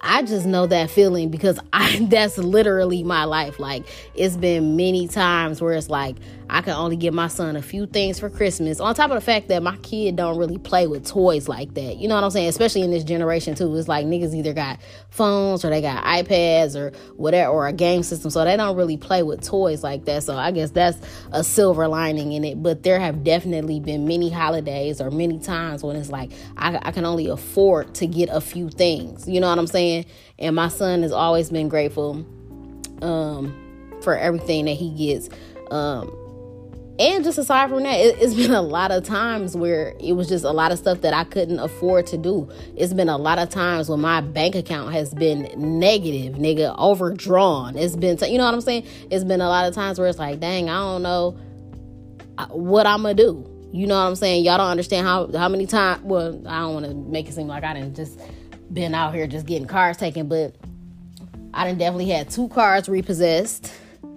I 0.00 0.22
just 0.22 0.46
know 0.46 0.66
that 0.66 0.90
feeling 0.90 1.30
because 1.30 1.58
I 1.72 1.98
that's 2.10 2.38
literally 2.38 3.02
my 3.02 3.24
life. 3.24 3.58
Like 3.58 3.84
it's 4.14 4.36
been 4.36 4.76
many 4.76 5.08
times 5.08 5.60
where 5.60 5.74
it's 5.74 5.90
like 5.90 6.16
I 6.50 6.62
can 6.62 6.72
only 6.72 6.96
give 6.96 7.12
my 7.12 7.28
son 7.28 7.56
a 7.56 7.62
few 7.62 7.86
things 7.86 8.18
for 8.18 8.30
Christmas. 8.30 8.80
On 8.80 8.94
top 8.94 9.10
of 9.10 9.16
the 9.16 9.20
fact 9.20 9.48
that 9.48 9.62
my 9.62 9.76
kid 9.78 10.16
don't 10.16 10.38
really 10.38 10.58
play 10.58 10.86
with 10.86 11.06
toys 11.06 11.48
like 11.48 11.74
that. 11.74 11.96
You 11.96 12.08
know 12.08 12.14
what 12.14 12.24
I'm 12.24 12.30
saying? 12.30 12.48
Especially 12.48 12.82
in 12.82 12.90
this 12.90 13.04
generation 13.04 13.54
too. 13.54 13.74
It's 13.76 13.88
like 13.88 14.06
niggas 14.06 14.34
either 14.34 14.54
got 14.54 14.80
phones 15.10 15.64
or 15.64 15.70
they 15.70 15.82
got 15.82 16.04
iPads 16.04 16.74
or 16.74 16.96
whatever 17.16 17.52
or 17.52 17.66
a 17.66 17.72
game 17.72 18.02
system. 18.02 18.30
So 18.30 18.44
they 18.44 18.56
don't 18.56 18.76
really 18.76 18.96
play 18.96 19.22
with 19.22 19.44
toys 19.44 19.82
like 19.82 20.06
that. 20.06 20.22
So 20.22 20.36
I 20.36 20.50
guess 20.50 20.70
that's 20.70 20.98
a 21.32 21.44
silver 21.44 21.86
lining 21.86 22.32
in 22.32 22.44
it. 22.44 22.62
But 22.62 22.82
there 22.82 22.98
have 22.98 23.24
definitely 23.24 23.80
been 23.80 24.06
many 24.06 24.30
holidays 24.30 25.00
or 25.00 25.10
many 25.10 25.38
times 25.38 25.82
when 25.82 25.96
it's 25.96 26.10
like 26.10 26.32
I, 26.56 26.78
I 26.82 26.92
can 26.92 27.04
only 27.04 27.26
afford 27.26 27.94
to 27.96 28.06
get 28.06 28.30
a 28.30 28.40
few 28.40 28.70
things. 28.70 29.28
You 29.28 29.40
know 29.40 29.48
what 29.48 29.58
I'm 29.58 29.66
saying? 29.66 30.06
And 30.38 30.56
my 30.56 30.68
son 30.68 31.02
has 31.02 31.12
always 31.12 31.50
been 31.50 31.68
grateful 31.68 32.24
um, 33.02 33.54
for 34.02 34.16
everything 34.16 34.64
that 34.66 34.74
he 34.74 34.90
gets. 34.90 35.28
Um, 35.70 36.10
and 36.98 37.22
just 37.22 37.38
aside 37.38 37.70
from 37.70 37.84
that, 37.84 37.98
it, 37.98 38.18
has 38.18 38.34
been 38.36 38.52
a 38.52 38.62
lot 38.62 38.90
of 38.90 39.04
times 39.04 39.56
where 39.56 39.94
it 40.00 40.14
was 40.14 40.28
just 40.28 40.44
a 40.44 40.50
lot 40.50 40.72
of 40.72 40.78
stuff 40.78 41.00
that 41.02 41.14
I 41.14 41.24
couldn't 41.24 41.58
afford 41.58 42.06
to 42.08 42.18
do. 42.18 42.48
It's 42.76 42.92
been 42.92 43.08
a 43.08 43.16
lot 43.16 43.38
of 43.38 43.50
times 43.50 43.88
when 43.88 44.00
my 44.00 44.20
bank 44.20 44.54
account 44.54 44.92
has 44.92 45.14
been 45.14 45.52
negative, 45.56 46.34
nigga, 46.34 46.76
overdrawn. 46.78 47.76
It's 47.76 47.96
been, 47.96 48.18
you 48.28 48.38
know 48.38 48.44
what 48.44 48.54
I'm 48.54 48.60
saying? 48.60 48.86
It's 49.10 49.24
been 49.24 49.40
a 49.40 49.48
lot 49.48 49.68
of 49.68 49.74
times 49.74 49.98
where 49.98 50.08
it's 50.08 50.18
like, 50.18 50.40
dang, 50.40 50.68
I 50.68 50.78
don't 50.78 51.02
know 51.02 51.38
uh, 52.38 52.46
what 52.48 52.86
I'm 52.86 53.02
gonna 53.02 53.14
do. 53.14 53.44
You 53.72 53.86
know 53.86 53.94
what 53.94 54.08
I'm 54.08 54.16
saying? 54.16 54.44
Y'all 54.44 54.56
don't 54.56 54.70
understand 54.70 55.06
how 55.06 55.30
how 55.36 55.48
many 55.48 55.66
times. 55.66 56.02
Well, 56.02 56.40
I 56.46 56.60
don't 56.60 56.72
want 56.72 56.86
to 56.86 56.94
make 56.94 57.28
it 57.28 57.34
seem 57.34 57.48
like 57.48 57.64
I 57.64 57.74
didn't 57.74 57.96
just 57.96 58.18
been 58.72 58.94
out 58.94 59.14
here 59.14 59.26
just 59.26 59.44
getting 59.44 59.66
cars 59.66 59.98
taken, 59.98 60.26
but 60.26 60.56
I 61.52 61.66
didn't 61.66 61.78
definitely 61.78 62.08
had 62.08 62.30
two 62.30 62.48
cars 62.48 62.88
repossessed. 62.88 63.72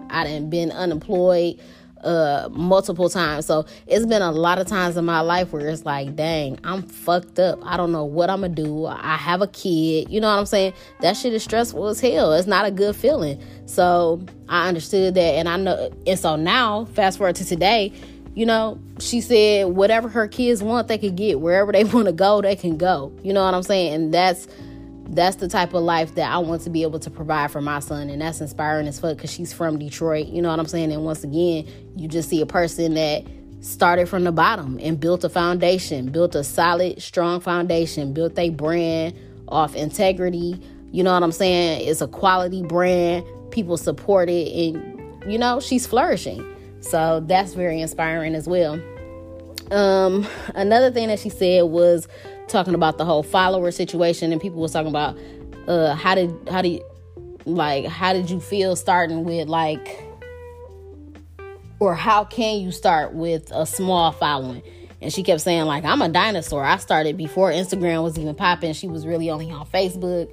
I 0.09 0.23
didn't 0.23 0.49
been 0.49 0.71
unemployed 0.71 1.59
uh 2.03 2.49
multiple 2.51 3.09
times. 3.09 3.45
So 3.45 3.65
it's 3.87 4.05
been 4.05 4.21
a 4.21 4.31
lot 4.31 4.59
of 4.59 4.67
times 4.67 4.97
in 4.97 5.05
my 5.05 5.21
life 5.21 5.51
where 5.53 5.67
it's 5.67 5.85
like, 5.85 6.15
dang, 6.15 6.59
I'm 6.63 6.83
fucked 6.83 7.39
up. 7.39 7.59
I 7.63 7.77
don't 7.77 7.91
know 7.91 8.05
what 8.05 8.29
I'm 8.29 8.41
gonna 8.41 8.53
do. 8.53 8.85
I 8.85 9.15
have 9.15 9.41
a 9.41 9.47
kid. 9.47 10.09
You 10.09 10.21
know 10.21 10.29
what 10.29 10.39
I'm 10.39 10.45
saying? 10.45 10.73
That 11.01 11.17
shit 11.17 11.33
is 11.33 11.43
stressful 11.43 11.87
as 11.87 11.99
hell. 11.99 12.33
It's 12.33 12.47
not 12.47 12.65
a 12.65 12.71
good 12.71 12.95
feeling. 12.95 13.41
So 13.65 14.21
I 14.49 14.67
understood 14.67 15.15
that 15.15 15.35
and 15.35 15.47
I 15.47 15.57
know 15.57 15.91
and 16.05 16.19
so 16.19 16.35
now, 16.35 16.85
fast 16.85 17.17
forward 17.17 17.35
to 17.37 17.45
today, 17.45 17.93
you 18.33 18.45
know, 18.45 18.79
she 18.99 19.21
said 19.21 19.67
whatever 19.67 20.07
her 20.07 20.27
kids 20.27 20.63
want, 20.63 20.87
they 20.87 20.97
could 20.97 21.15
get. 21.15 21.39
Wherever 21.39 21.71
they 21.71 21.83
want 21.85 22.05
to 22.05 22.13
go, 22.13 22.41
they 22.41 22.55
can 22.55 22.77
go. 22.77 23.11
You 23.23 23.33
know 23.33 23.43
what 23.43 23.53
I'm 23.53 23.63
saying? 23.63 23.93
And 23.93 24.13
that's 24.13 24.47
that's 25.11 25.35
the 25.35 25.47
type 25.47 25.73
of 25.73 25.83
life 25.83 26.15
that 26.15 26.31
I 26.31 26.37
want 26.37 26.61
to 26.63 26.69
be 26.69 26.83
able 26.83 26.99
to 26.99 27.09
provide 27.09 27.51
for 27.51 27.61
my 27.61 27.79
son. 27.79 28.09
And 28.09 28.21
that's 28.21 28.39
inspiring 28.39 28.87
as 28.87 28.99
fuck 28.99 29.17
because 29.17 29.31
she's 29.31 29.51
from 29.51 29.77
Detroit. 29.77 30.27
You 30.27 30.41
know 30.41 30.49
what 30.49 30.59
I'm 30.59 30.67
saying? 30.67 30.91
And 30.91 31.03
once 31.03 31.23
again, 31.23 31.67
you 31.95 32.07
just 32.07 32.29
see 32.29 32.41
a 32.41 32.45
person 32.45 32.93
that 32.93 33.25
started 33.59 34.07
from 34.07 34.23
the 34.23 34.31
bottom 34.31 34.79
and 34.81 34.99
built 34.99 35.23
a 35.23 35.29
foundation, 35.29 36.11
built 36.11 36.33
a 36.33 36.43
solid, 36.43 37.01
strong 37.01 37.41
foundation, 37.41 38.13
built 38.13 38.39
a 38.39 38.49
brand 38.49 39.13
off 39.49 39.75
integrity. 39.75 40.61
You 40.91 41.03
know 41.03 41.13
what 41.13 41.23
I'm 41.23 41.31
saying? 41.31 41.87
It's 41.87 42.01
a 42.01 42.07
quality 42.07 42.63
brand. 42.63 43.25
People 43.51 43.77
support 43.77 44.29
it. 44.29 44.75
And, 44.75 45.31
you 45.31 45.37
know, 45.37 45.59
she's 45.59 45.85
flourishing. 45.85 46.45
So 46.79 47.21
that's 47.27 47.53
very 47.53 47.81
inspiring 47.81 48.33
as 48.33 48.47
well. 48.47 48.81
Um, 49.71 50.27
another 50.55 50.91
thing 50.91 51.09
that 51.09 51.19
she 51.19 51.29
said 51.29 51.63
was 51.63 52.07
talking 52.51 52.75
about 52.75 52.97
the 52.97 53.05
whole 53.05 53.23
follower 53.23 53.71
situation, 53.71 54.31
and 54.31 54.41
people 54.41 54.59
was 54.59 54.73
talking 54.73 54.89
about 54.89 55.17
uh, 55.67 55.95
how 55.95 56.15
did 56.15 56.33
how 56.49 56.61
you, 56.61 56.83
like 57.45 57.85
how 57.85 58.13
did 58.13 58.29
you 58.29 58.39
feel 58.39 58.75
starting 58.75 59.23
with 59.23 59.47
like 59.47 60.03
or 61.79 61.95
how 61.95 62.23
can 62.23 62.59
you 62.61 62.71
start 62.71 63.13
with 63.13 63.51
a 63.51 63.65
small 63.65 64.11
following? 64.11 64.61
And 65.01 65.11
she 65.11 65.23
kept 65.23 65.41
saying 65.41 65.65
like 65.65 65.83
I'm 65.83 66.01
a 66.01 66.09
dinosaur. 66.09 66.63
I 66.63 66.77
started 66.77 67.17
before 67.17 67.51
Instagram 67.51 68.03
was 68.03 68.19
even 68.19 68.35
popping. 68.35 68.73
She 68.73 68.87
was 68.87 69.05
really 69.07 69.29
only 69.29 69.49
on 69.49 69.65
Facebook. 69.65 70.31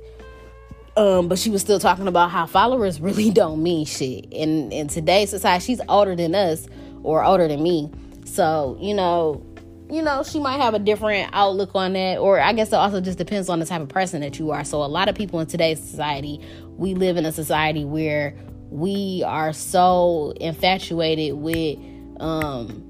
Um, 0.96 1.28
but 1.28 1.38
she 1.38 1.48
was 1.48 1.62
still 1.62 1.78
talking 1.78 2.08
about 2.08 2.30
how 2.30 2.44
followers 2.46 3.00
really 3.00 3.30
don't 3.30 3.62
mean 3.62 3.86
shit. 3.86 4.26
In 4.30 4.70
in 4.72 4.88
today's 4.88 5.30
society, 5.30 5.64
she's 5.64 5.80
older 5.88 6.14
than 6.14 6.34
us 6.34 6.66
or 7.02 7.24
older 7.24 7.48
than 7.48 7.62
me. 7.62 7.90
So, 8.26 8.76
you 8.78 8.92
know, 8.92 9.42
you 9.90 10.02
know, 10.02 10.22
she 10.22 10.38
might 10.38 10.58
have 10.58 10.74
a 10.74 10.78
different 10.78 11.30
outlook 11.32 11.70
on 11.74 11.94
that. 11.94 12.18
Or 12.18 12.40
I 12.40 12.52
guess 12.52 12.68
it 12.68 12.74
also 12.74 13.00
just 13.00 13.18
depends 13.18 13.48
on 13.48 13.58
the 13.58 13.66
type 13.66 13.80
of 13.80 13.88
person 13.88 14.20
that 14.20 14.38
you 14.38 14.50
are. 14.50 14.64
So, 14.64 14.82
a 14.82 14.86
lot 14.86 15.08
of 15.08 15.14
people 15.14 15.40
in 15.40 15.46
today's 15.46 15.80
society, 15.80 16.40
we 16.76 16.94
live 16.94 17.16
in 17.16 17.24
a 17.24 17.32
society 17.32 17.84
where 17.84 18.36
we 18.70 19.22
are 19.26 19.52
so 19.52 20.34
infatuated 20.40 21.34
with, 21.34 21.78
um, 22.20 22.84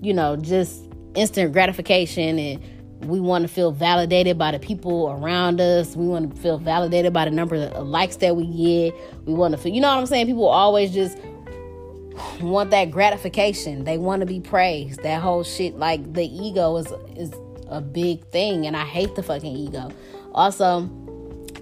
you 0.00 0.14
know, 0.14 0.36
just 0.36 0.84
instant 1.14 1.52
gratification 1.52 2.38
and 2.38 2.62
we 3.00 3.20
want 3.20 3.42
to 3.42 3.48
feel 3.48 3.72
validated 3.72 4.38
by 4.38 4.52
the 4.52 4.58
people 4.58 5.10
around 5.10 5.60
us. 5.60 5.96
We 5.96 6.06
want 6.06 6.34
to 6.34 6.40
feel 6.40 6.58
validated 6.58 7.12
by 7.12 7.24
the 7.24 7.30
number 7.30 7.56
of 7.56 7.86
likes 7.86 8.16
that 8.16 8.36
we 8.36 8.46
get. 8.46 8.94
We 9.26 9.34
want 9.34 9.52
to 9.52 9.58
feel, 9.58 9.72
you 9.72 9.80
know 9.80 9.88
what 9.88 10.00
I'm 10.00 10.06
saying? 10.06 10.26
People 10.26 10.46
always 10.46 10.92
just 10.92 11.18
want 12.40 12.70
that 12.70 12.90
gratification. 12.90 13.84
They 13.84 13.98
want 13.98 14.20
to 14.20 14.26
be 14.26 14.40
praised. 14.40 15.02
That 15.02 15.20
whole 15.20 15.44
shit, 15.44 15.76
like 15.76 16.12
the 16.12 16.24
ego 16.24 16.76
is 16.76 16.92
is 17.16 17.32
a 17.68 17.80
big 17.80 18.24
thing, 18.30 18.66
and 18.66 18.76
I 18.76 18.84
hate 18.84 19.14
the 19.14 19.22
fucking 19.22 19.56
ego. 19.56 19.90
Also, 20.32 20.88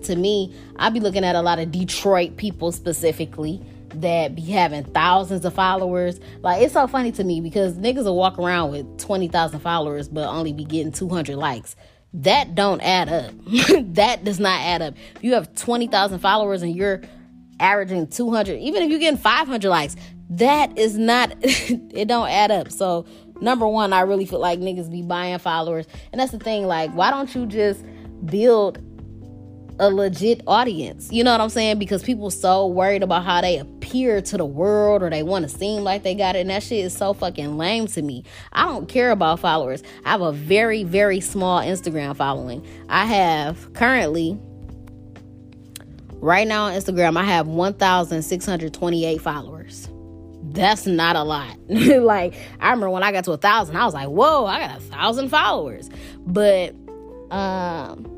to 0.03 0.17
me, 0.17 0.55
I 0.77 0.91
be 0.91 1.01
looking 1.01 1.25
at 1.25 1.35
a 1.35 1.43
lot 1.43 1.59
of 1.59 1.71
Detroit 1.71 2.37
people 2.37 2.73
specifically 2.73 3.61
that 4.01 4.35
be 4.35 4.43
having 4.43 4.85
thousands 4.85 5.45
of 5.45 5.55
followers. 5.55 6.21
Like 6.43 6.63
it's 6.63 6.73
so 6.73 6.87
funny 6.87 7.13
to 7.13 7.25
me 7.25 7.41
because 7.41 7.75
niggas 7.75 8.05
will 8.05 8.17
walk 8.17 8.39
around 8.39 8.71
with 8.71 8.99
twenty 8.99 9.29
thousand 9.29 9.61
followers 9.61 10.09
but 10.09 10.29
only 10.29 10.53
be 10.53 10.65
getting 10.65 10.93
two 10.93 11.09
hundred 11.09 11.37
likes. 11.37 11.77
That 12.15 12.55
don't 12.55 12.81
add 12.81 13.09
up. 13.09 13.35
that 13.95 14.25
does 14.25 14.39
not 14.39 14.61
add 14.61 14.83
up. 14.83 14.95
If 15.17 15.25
you 15.25 15.35
have 15.35 15.55
twenty 15.55 15.87
thousand 15.87 16.21
followers 16.21 16.63
and 16.63 16.75
you're 16.75 17.03
averaging 17.61 18.09
200 18.09 18.55
even 18.59 18.83
if 18.83 18.91
you're 18.91 18.99
getting 18.99 19.17
500 19.17 19.69
likes 19.69 19.95
that 20.31 20.77
is 20.79 20.97
not 20.97 21.35
it 21.43 22.09
don't 22.09 22.29
add 22.29 22.51
up. 22.51 22.71
So 22.71 23.07
number 23.41 23.67
one 23.67 23.93
i 23.93 24.01
really 24.01 24.25
feel 24.25 24.39
like 24.39 24.61
niggas 24.61 24.91
be 24.91 25.03
buying 25.03 25.39
followers. 25.39 25.87
And 26.13 26.21
that's 26.21 26.33
the 26.33 26.39
thing 26.39 26.67
like 26.67 26.93
why 26.93 27.11
don't 27.11 27.35
you 27.35 27.47
just 27.47 27.85
build 28.25 28.79
a 29.81 29.91
legit 29.91 30.41
audience? 30.47 31.13
You 31.13 31.25
know 31.25 31.33
what 31.33 31.41
i'm 31.41 31.51
saying? 31.51 31.79
Because 31.79 32.03
people 32.03 32.31
so 32.31 32.67
worried 32.67 33.03
about 33.03 33.25
how 33.25 33.41
they 33.41 33.59
appear 33.59 34.23
to 34.23 34.37
the 34.37 34.47
world 34.47 35.03
or 35.03 35.11
they 35.11 35.23
want 35.23 35.49
to 35.49 35.49
seem 35.49 35.83
like 35.83 36.03
they 36.03 36.15
got 36.15 36.37
it. 36.37 36.41
And 36.41 36.51
that 36.51 36.63
shit 36.63 36.85
is 36.85 36.97
so 36.97 37.13
fucking 37.13 37.59
lame 37.59 37.87
to 37.89 38.03
me. 38.03 38.25
I 38.53 38.65
don't 38.65 38.89
care 38.89 39.11
about 39.11 39.41
followers. 39.41 39.83
I 40.05 40.11
have 40.11 40.23
a 40.23 40.33
very 40.33 40.85
very 40.85 41.21
small 41.21 41.61
instagram 41.61 42.17
following. 42.17 42.67
I 42.89 43.05
have 43.07 43.73
currently 43.75 44.39
right 46.21 46.49
now 46.49 46.65
on 46.65 46.73
instagram 46.73 47.19
i 47.19 47.23
have 47.23 47.47
1628 47.47 49.21
followers 49.21 49.91
that's 50.55 50.87
not 50.87 51.17
a 51.17 51.23
lot. 51.23 51.57
like 51.69 52.35
I 52.61 52.71
remember 52.71 52.91
when 52.91 53.03
I 53.03 53.13
got 53.13 53.25
to 53.25 53.33
a 53.33 53.37
thousand, 53.37 53.77
I 53.77 53.85
was 53.85 53.95
like, 53.95 54.09
whoa, 54.09 54.47
I 54.47 54.61
got 54.61 54.77
a 54.79 54.81
thousand 54.81 55.29
followers. 55.29 55.91
But 56.27 56.75
um 57.31 58.11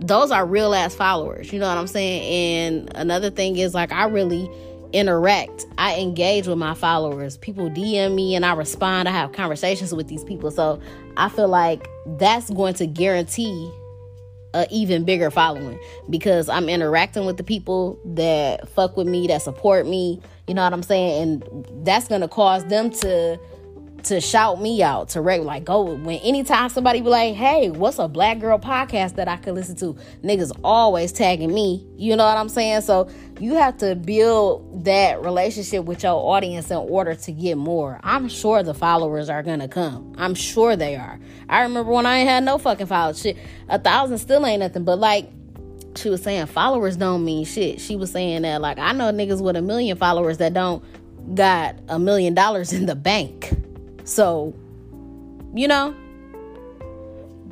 those 0.00 0.30
are 0.30 0.46
real 0.46 0.74
ass 0.74 0.94
followers, 0.94 1.52
you 1.52 1.58
know 1.58 1.68
what 1.68 1.76
I'm 1.76 1.86
saying? 1.86 2.22
And 2.22 2.96
another 2.96 3.30
thing 3.30 3.58
is 3.58 3.74
like 3.74 3.92
I 3.92 4.06
really 4.06 4.50
interact. 4.92 5.66
I 5.78 6.00
engage 6.00 6.46
with 6.46 6.58
my 6.58 6.74
followers. 6.74 7.36
People 7.36 7.70
DM 7.70 8.14
me 8.14 8.34
and 8.34 8.44
I 8.44 8.54
respond. 8.54 9.08
I 9.08 9.12
have 9.12 9.32
conversations 9.32 9.94
with 9.94 10.08
these 10.08 10.24
people. 10.24 10.50
So 10.50 10.80
I 11.16 11.28
feel 11.28 11.48
like 11.48 11.86
that's 12.18 12.50
going 12.50 12.74
to 12.74 12.86
guarantee 12.86 13.70
a 14.54 14.66
even 14.70 15.04
bigger 15.04 15.30
following 15.30 15.78
because 16.08 16.48
I'm 16.48 16.68
interacting 16.68 17.26
with 17.26 17.36
the 17.36 17.44
people 17.44 17.98
that 18.04 18.68
fuck 18.68 18.96
with 18.96 19.06
me, 19.06 19.26
that 19.28 19.42
support 19.42 19.86
me. 19.86 20.20
You 20.46 20.54
know 20.54 20.64
what 20.64 20.72
I'm 20.72 20.82
saying? 20.82 21.22
And 21.22 21.84
that's 21.84 22.08
gonna 22.08 22.28
cause 22.28 22.64
them 22.66 22.90
to 22.90 23.38
to 24.04 24.20
shout 24.20 24.60
me 24.60 24.82
out 24.82 25.10
to 25.10 25.20
reg 25.20 25.42
like 25.42 25.64
go 25.64 25.94
when 25.94 26.18
anytime 26.18 26.68
somebody 26.68 27.00
be 27.00 27.08
like 27.08 27.34
hey 27.34 27.70
what's 27.70 27.98
a 27.98 28.08
black 28.08 28.38
girl 28.38 28.58
podcast 28.58 29.16
that 29.16 29.28
i 29.28 29.36
could 29.36 29.54
listen 29.54 29.76
to? 29.76 29.96
Niggas 30.22 30.52
always 30.62 31.12
tagging 31.12 31.52
me 31.52 31.86
you 31.96 32.16
know 32.16 32.24
what 32.24 32.36
i'm 32.36 32.48
saying? 32.48 32.82
So 32.82 33.08
you 33.38 33.54
have 33.54 33.78
to 33.78 33.94
build 33.94 34.84
that 34.84 35.22
relationship 35.22 35.84
with 35.84 36.02
your 36.02 36.14
audience 36.14 36.70
in 36.70 36.76
order 36.76 37.14
to 37.14 37.32
get 37.32 37.56
more. 37.56 37.98
I'm 38.02 38.28
sure 38.28 38.62
the 38.62 38.74
followers 38.74 39.30
are 39.30 39.42
gonna 39.42 39.68
come. 39.68 40.14
I'm 40.18 40.34
sure 40.34 40.76
they 40.76 40.96
are. 40.96 41.18
I 41.48 41.62
remember 41.62 41.92
when 41.92 42.06
i 42.06 42.18
ain't 42.18 42.28
had 42.28 42.44
no 42.44 42.58
fucking 42.58 42.86
followers 42.86 43.20
shit 43.20 43.36
a 43.68 43.78
thousand 43.78 44.18
still 44.18 44.44
ain't 44.46 44.60
nothing 44.60 44.84
but 44.84 44.98
like 44.98 45.30
she 45.96 46.08
was 46.08 46.22
saying 46.22 46.46
followers 46.46 46.96
don't 46.96 47.24
mean 47.24 47.44
shit. 47.44 47.80
She 47.80 47.96
was 47.96 48.12
saying 48.12 48.42
that 48.42 48.60
like 48.60 48.78
i 48.78 48.92
know 48.92 49.12
niggas 49.12 49.42
with 49.42 49.56
a 49.56 49.62
million 49.62 49.96
followers 49.96 50.38
that 50.38 50.54
don't 50.54 50.84
got 51.34 51.76
a 51.88 51.98
million 51.98 52.34
dollars 52.34 52.72
in 52.72 52.86
the 52.86 52.94
bank 52.94 53.52
so, 54.04 54.54
you 55.54 55.68
know, 55.68 55.94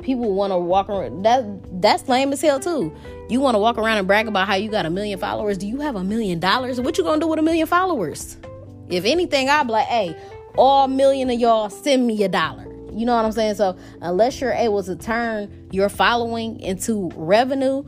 people 0.01 0.33
want 0.33 0.51
to 0.51 0.57
walk 0.57 0.89
around. 0.89 1.23
That 1.23 1.81
that's 1.81 2.07
lame 2.07 2.31
as 2.33 2.41
hell 2.41 2.59
too. 2.59 2.93
You 3.29 3.39
want 3.39 3.55
to 3.55 3.59
walk 3.59 3.77
around 3.77 3.97
and 3.97 4.07
brag 4.07 4.27
about 4.27 4.47
how 4.47 4.55
you 4.55 4.69
got 4.69 4.85
a 4.85 4.89
million 4.89 5.19
followers. 5.19 5.57
Do 5.57 5.67
you 5.67 5.79
have 5.81 5.95
a 5.95 6.03
million 6.03 6.39
dollars? 6.39 6.81
What 6.81 6.97
you 6.97 7.03
gonna 7.03 7.21
do 7.21 7.27
with 7.27 7.39
a 7.39 7.43
million 7.43 7.67
followers? 7.67 8.37
If 8.89 9.05
anything, 9.05 9.49
I'd 9.49 9.67
be 9.67 9.73
like, 9.73 9.87
hey, 9.87 10.15
all 10.57 10.87
million 10.87 11.29
of 11.29 11.39
y'all 11.39 11.69
send 11.69 12.07
me 12.07 12.23
a 12.23 12.27
dollar. 12.27 12.65
You 12.91 13.05
know 13.05 13.15
what 13.15 13.23
I'm 13.23 13.31
saying? 13.31 13.55
So 13.55 13.77
unless 14.01 14.41
you're 14.41 14.51
able 14.51 14.81
to 14.83 14.95
turn 14.95 15.67
your 15.71 15.89
following 15.89 16.59
into 16.59 17.11
revenue, 17.15 17.83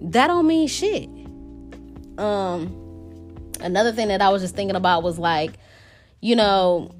that 0.00 0.28
don't 0.28 0.46
mean 0.46 0.66
shit. 0.68 1.08
Um, 2.18 3.52
another 3.60 3.92
thing 3.92 4.08
that 4.08 4.22
I 4.22 4.30
was 4.30 4.40
just 4.40 4.56
thinking 4.56 4.76
about 4.76 5.02
was 5.02 5.18
like 5.18 5.52
you 6.20 6.36
know, 6.36 6.90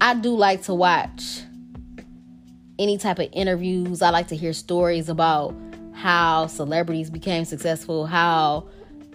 I 0.00 0.14
do 0.14 0.34
like 0.34 0.62
to 0.62 0.74
watch 0.74 1.42
any 2.78 2.98
type 2.98 3.18
of 3.18 3.28
interviews. 3.32 4.02
I 4.02 4.10
like 4.10 4.28
to 4.28 4.36
hear 4.36 4.52
stories 4.52 5.08
about 5.08 5.54
how 5.92 6.46
celebrities 6.46 7.10
became 7.10 7.44
successful, 7.44 8.06
how 8.06 8.68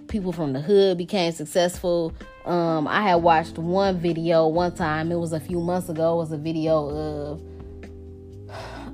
people 0.08 0.32
from 0.32 0.54
the 0.54 0.62
hood 0.62 0.98
became 0.98 1.32
successful. 1.32 2.14
Um, 2.46 2.88
I 2.88 3.02
had 3.02 3.16
watched 3.16 3.58
one 3.58 4.00
video 4.00 4.48
one 4.48 4.74
time. 4.74 5.12
It 5.12 5.20
was 5.20 5.34
a 5.34 5.40
few 5.40 5.60
months 5.60 5.90
ago. 5.90 6.14
It 6.14 6.18
was 6.18 6.32
a 6.32 6.38
video 6.38 6.90
of 6.90 7.42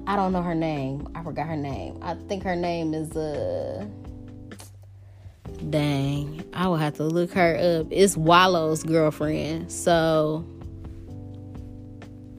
I 0.08 0.16
don't 0.16 0.34
know 0.34 0.42
her 0.42 0.56
name. 0.56 1.08
I 1.16 1.24
forgot 1.24 1.48
her 1.48 1.56
name. 1.56 1.98
I 2.02 2.16
think 2.28 2.44
her 2.44 2.56
name 2.56 2.94
is 2.94 3.16
uh 3.16 3.86
Dang, 5.70 6.44
I 6.54 6.68
will 6.68 6.76
have 6.76 6.96
to 6.96 7.04
look 7.04 7.32
her 7.32 7.56
up. 7.56 7.88
It's 7.90 8.16
Wallo's 8.16 8.84
girlfriend. 8.84 9.72
So, 9.72 10.46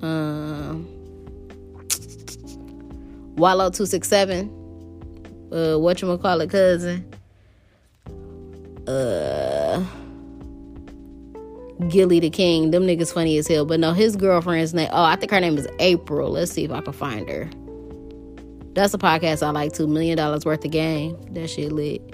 um, 0.01 0.87
Wallo 3.37 3.71
two 3.71 3.87
six 3.87 4.09
seven. 4.09 4.49
Uh, 5.53 5.77
what 5.79 6.01
you 6.03 6.19
call 6.19 6.41
it, 6.41 6.51
cousin? 6.51 7.13
Uh, 8.87 9.85
Gillie 11.89 12.21
Da 12.21 12.31
King. 12.31 12.71
Them 12.71 12.85
niggas 12.85 13.13
funny 13.13 13.39
as 13.39 13.49
hell. 13.49 13.65
But 13.65 13.81
no, 13.81 13.93
his 13.93 14.15
girlfriend's 14.15 14.73
name. 14.75 14.89
Oh, 14.93 15.03
I 15.03 15.17
think 15.17 15.33
her 15.33 15.41
name 15.41 15.59
is 15.59 15.67
April. 15.79 16.31
Let's 16.31 16.53
see 16.53 16.65
if 16.65 16.71
I 16.71 16.81
can 16.81 16.93
find 16.93 17.29
her. 17.29 17.51
That's 18.75 18.95
a 18.95 18.99
podcast 18.99 19.45
I 19.45 19.51
like. 19.51 19.73
Two 19.73 19.87
million 19.87 20.17
dollars 20.17 20.45
worth 20.45 20.65
of 20.65 20.71
game. 20.71 21.17
That 21.33 21.49
shit 21.49 21.73
lit. 21.73 22.06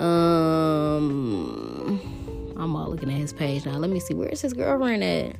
Um, 0.00 2.00
I'm 2.56 2.76
all 2.76 2.90
looking 2.90 3.10
at 3.10 3.16
his 3.16 3.32
page 3.32 3.64
now. 3.64 3.78
Let 3.78 3.90
me 3.90 4.00
see. 4.00 4.14
Where's 4.14 4.42
his 4.42 4.52
girlfriend 4.52 5.02
at? 5.02 5.36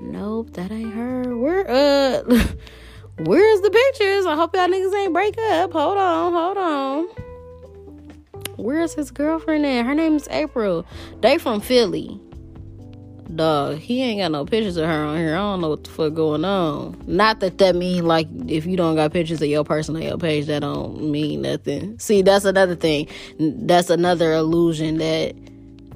Nope, 0.00 0.52
that 0.52 0.70
ain't 0.70 0.92
her. 0.92 1.36
Where 1.36 1.68
uh 1.68 2.22
where's 3.18 3.60
the 3.60 3.70
pictures? 3.70 4.26
I 4.26 4.34
hope 4.34 4.54
y'all 4.54 4.68
niggas 4.68 4.94
ain't 4.94 5.12
break 5.12 5.36
up. 5.38 5.72
Hold 5.72 5.98
on, 5.98 6.32
hold 6.32 6.58
on. 6.58 7.08
Where's 8.56 8.94
his 8.94 9.10
girlfriend 9.10 9.66
at? 9.66 9.86
Her 9.86 9.94
name's 9.94 10.28
April. 10.28 10.86
They 11.20 11.38
from 11.38 11.60
Philly 11.60 12.20
dog, 13.36 13.78
he 13.78 14.02
ain't 14.02 14.20
got 14.20 14.32
no 14.32 14.44
pictures 14.44 14.76
of 14.76 14.86
her 14.86 15.04
on 15.04 15.16
here. 15.18 15.34
I 15.34 15.38
don't 15.38 15.60
know 15.60 15.70
what 15.70 15.84
the 15.84 15.90
fuck 15.90 16.14
going 16.14 16.44
on. 16.44 17.02
Not 17.06 17.40
that 17.40 17.58
that 17.58 17.74
mean 17.76 18.06
like 18.06 18.28
if 18.48 18.66
you 18.66 18.76
don't 18.76 18.96
got 18.96 19.12
pictures 19.12 19.40
of 19.42 19.48
your 19.48 19.64
person 19.64 19.96
on 19.96 20.02
your 20.02 20.18
page, 20.18 20.46
that 20.46 20.60
don't 20.60 21.10
mean 21.10 21.42
nothing. 21.42 21.98
See, 21.98 22.22
that's 22.22 22.44
another 22.44 22.74
thing. 22.74 23.08
That's 23.38 23.90
another 23.90 24.32
illusion 24.32 24.98
that 24.98 25.36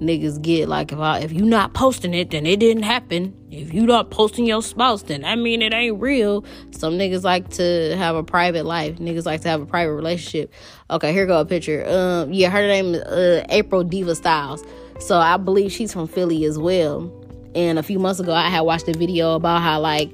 niggas 0.00 0.40
get. 0.42 0.68
Like 0.68 0.92
if 0.92 0.98
I 0.98 1.20
if 1.20 1.32
you 1.32 1.44
not 1.44 1.74
posting 1.74 2.14
it, 2.14 2.30
then 2.30 2.46
it 2.46 2.58
didn't 2.60 2.82
happen. 2.82 3.36
If 3.50 3.72
you 3.72 3.86
not 3.86 4.10
posting 4.10 4.46
your 4.46 4.62
spouse, 4.62 5.02
then 5.02 5.24
I 5.24 5.36
mean 5.36 5.62
it 5.62 5.72
ain't 5.72 6.00
real. 6.00 6.44
Some 6.70 6.94
niggas 6.94 7.22
like 7.22 7.48
to 7.50 7.96
have 7.96 8.16
a 8.16 8.22
private 8.22 8.64
life. 8.64 8.96
Niggas 8.98 9.26
like 9.26 9.42
to 9.42 9.48
have 9.48 9.60
a 9.60 9.66
private 9.66 9.94
relationship. 9.94 10.52
Okay, 10.90 11.12
here 11.12 11.26
go 11.26 11.40
a 11.40 11.44
picture. 11.44 11.84
Um, 11.86 12.32
yeah, 12.32 12.50
her 12.50 12.66
name 12.66 12.94
is 12.94 13.02
uh, 13.02 13.44
April 13.50 13.84
Diva 13.84 14.14
Styles. 14.14 14.64
So 14.98 15.18
I 15.18 15.36
believe 15.36 15.72
she's 15.72 15.92
from 15.92 16.06
Philly 16.06 16.44
as 16.44 16.58
well. 16.58 17.10
And 17.54 17.78
a 17.78 17.82
few 17.82 17.98
months 17.98 18.20
ago, 18.20 18.32
I 18.32 18.48
had 18.48 18.60
watched 18.60 18.88
a 18.88 18.92
video 18.92 19.34
about 19.34 19.62
how 19.62 19.80
like, 19.80 20.12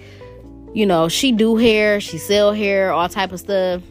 you 0.75 0.87
know, 0.87 1.09
she 1.09 1.33
do 1.33 1.57
hair, 1.57 2.01
she 2.01 2.19
sell 2.19 2.53
hair, 2.53 2.93
all 2.93 3.09
type 3.09 3.33
of 3.33 3.41
stuff. 3.41 3.83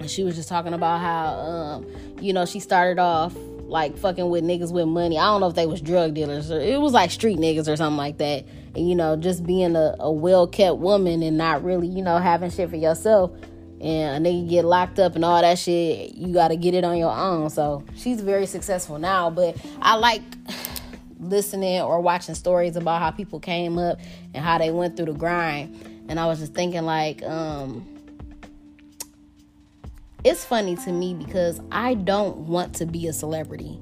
And 0.00 0.10
she 0.10 0.22
was 0.22 0.36
just 0.36 0.48
talking 0.48 0.74
about 0.74 1.00
how, 1.00 1.34
um, 1.34 1.86
you 2.20 2.32
know, 2.32 2.46
she 2.46 2.60
started 2.60 3.00
off 3.00 3.34
like 3.66 3.96
fucking 3.96 4.28
with 4.28 4.44
niggas 4.44 4.72
with 4.72 4.86
money. 4.86 5.18
I 5.18 5.24
don't 5.24 5.40
know 5.40 5.48
if 5.48 5.54
they 5.54 5.66
was 5.66 5.80
drug 5.80 6.14
dealers 6.14 6.50
or 6.50 6.60
it 6.60 6.80
was 6.80 6.92
like 6.92 7.10
street 7.10 7.38
niggas 7.38 7.68
or 7.68 7.76
something 7.76 7.96
like 7.96 8.18
that. 8.18 8.44
And 8.74 8.88
you 8.88 8.94
know, 8.94 9.16
just 9.16 9.44
being 9.44 9.76
a, 9.76 9.96
a 9.98 10.12
well 10.12 10.46
kept 10.46 10.78
woman 10.78 11.22
and 11.22 11.36
not 11.36 11.64
really, 11.64 11.88
you 11.88 12.02
know, 12.02 12.18
having 12.18 12.50
shit 12.50 12.70
for 12.70 12.76
yourself. 12.76 13.32
And 13.80 14.26
a 14.26 14.30
nigga 14.30 14.48
get 14.48 14.64
locked 14.64 14.98
up 14.98 15.14
and 15.14 15.24
all 15.24 15.40
that 15.40 15.58
shit, 15.58 16.14
you 16.14 16.32
gotta 16.32 16.56
get 16.56 16.74
it 16.74 16.84
on 16.84 16.96
your 16.96 17.12
own. 17.12 17.50
So 17.50 17.84
she's 17.96 18.20
very 18.20 18.46
successful 18.46 18.98
now. 18.98 19.30
But 19.30 19.56
I 19.82 19.96
like 19.96 20.22
listening 21.28 21.80
or 21.80 22.00
watching 22.00 22.34
stories 22.34 22.76
about 22.76 23.00
how 23.00 23.10
people 23.10 23.40
came 23.40 23.78
up 23.78 23.98
and 24.32 24.44
how 24.44 24.58
they 24.58 24.70
went 24.70 24.96
through 24.96 25.06
the 25.06 25.12
grind. 25.12 26.04
And 26.08 26.20
I 26.20 26.26
was 26.26 26.38
just 26.38 26.54
thinking, 26.54 26.82
like, 26.82 27.22
um, 27.22 27.86
it's 30.22 30.44
funny 30.44 30.76
to 30.76 30.92
me 30.92 31.14
because 31.14 31.60
I 31.70 31.94
don't 31.94 32.36
want 32.48 32.74
to 32.76 32.86
be 32.86 33.06
a 33.08 33.12
celebrity. 33.12 33.78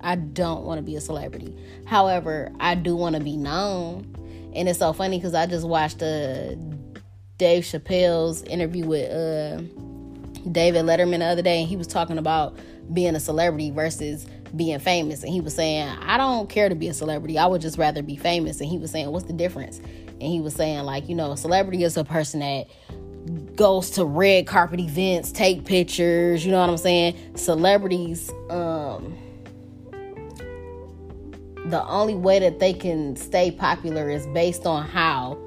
I 0.00 0.16
don't 0.16 0.64
want 0.64 0.78
to 0.78 0.82
be 0.82 0.96
a 0.96 1.00
celebrity. 1.00 1.56
However, 1.86 2.52
I 2.60 2.74
do 2.74 2.94
want 2.94 3.16
to 3.16 3.22
be 3.22 3.36
known. 3.36 4.14
And 4.54 4.68
it's 4.68 4.78
so 4.78 4.92
funny 4.92 5.18
because 5.18 5.34
I 5.34 5.46
just 5.46 5.66
watched 5.66 6.02
uh, 6.02 6.54
Dave 7.38 7.64
Chappelle's 7.64 8.42
interview 8.42 8.86
with 8.86 9.10
uh, 9.10 9.62
David 10.52 10.84
Letterman 10.84 11.18
the 11.18 11.24
other 11.24 11.42
day, 11.42 11.60
and 11.60 11.68
he 11.68 11.76
was 11.76 11.86
talking 11.86 12.18
about 12.18 12.56
being 12.92 13.16
a 13.16 13.20
celebrity 13.20 13.70
versus 13.70 14.26
being 14.56 14.78
famous. 14.78 15.22
And 15.22 15.32
he 15.32 15.40
was 15.40 15.54
saying, 15.54 15.88
I 15.88 16.16
don't 16.16 16.48
care 16.48 16.68
to 16.68 16.74
be 16.74 16.88
a 16.88 16.94
celebrity. 16.94 17.38
I 17.38 17.46
would 17.46 17.60
just 17.60 17.78
rather 17.78 18.02
be 18.02 18.16
famous. 18.16 18.60
And 18.60 18.68
he 18.68 18.78
was 18.78 18.90
saying, 18.90 19.10
What's 19.10 19.26
the 19.26 19.32
difference? 19.32 19.78
And 19.78 20.22
he 20.22 20.40
was 20.40 20.54
saying, 20.54 20.84
like, 20.84 21.08
you 21.08 21.14
know, 21.14 21.32
a 21.32 21.36
celebrity 21.36 21.82
is 21.82 21.96
a 21.96 22.04
person 22.04 22.40
that 22.40 23.56
goes 23.56 23.90
to 23.90 24.04
red 24.04 24.46
carpet 24.46 24.80
events, 24.80 25.32
take 25.32 25.64
pictures, 25.64 26.44
you 26.44 26.52
know 26.52 26.60
what 26.60 26.70
I'm 26.70 26.76
saying? 26.76 27.36
Celebrities, 27.36 28.30
um, 28.48 29.16
the 31.66 31.82
only 31.86 32.14
way 32.14 32.38
that 32.38 32.58
they 32.60 32.72
can 32.72 33.16
stay 33.16 33.50
popular 33.50 34.08
is 34.08 34.26
based 34.28 34.66
on 34.66 34.86
how 34.86 35.38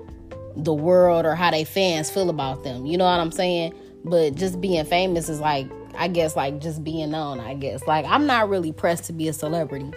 the 0.55 0.73
world 0.73 1.25
or 1.25 1.35
how 1.35 1.51
they 1.51 1.63
fans 1.63 2.09
feel 2.09 2.29
about 2.29 2.63
them. 2.63 2.85
You 2.85 2.97
know 2.97 3.05
what 3.05 3.19
I'm 3.19 3.31
saying? 3.31 3.73
But 4.03 4.35
just 4.35 4.59
being 4.59 4.83
famous 4.85 5.29
is 5.29 5.39
like 5.39 5.69
I 5.95 6.07
guess 6.07 6.35
like 6.35 6.59
just 6.59 6.83
being 6.83 7.11
known, 7.11 7.39
I 7.39 7.53
guess. 7.53 7.85
Like 7.87 8.05
I'm 8.05 8.25
not 8.25 8.49
really 8.49 8.71
pressed 8.71 9.05
to 9.05 9.13
be 9.13 9.27
a 9.27 9.33
celebrity, 9.33 9.91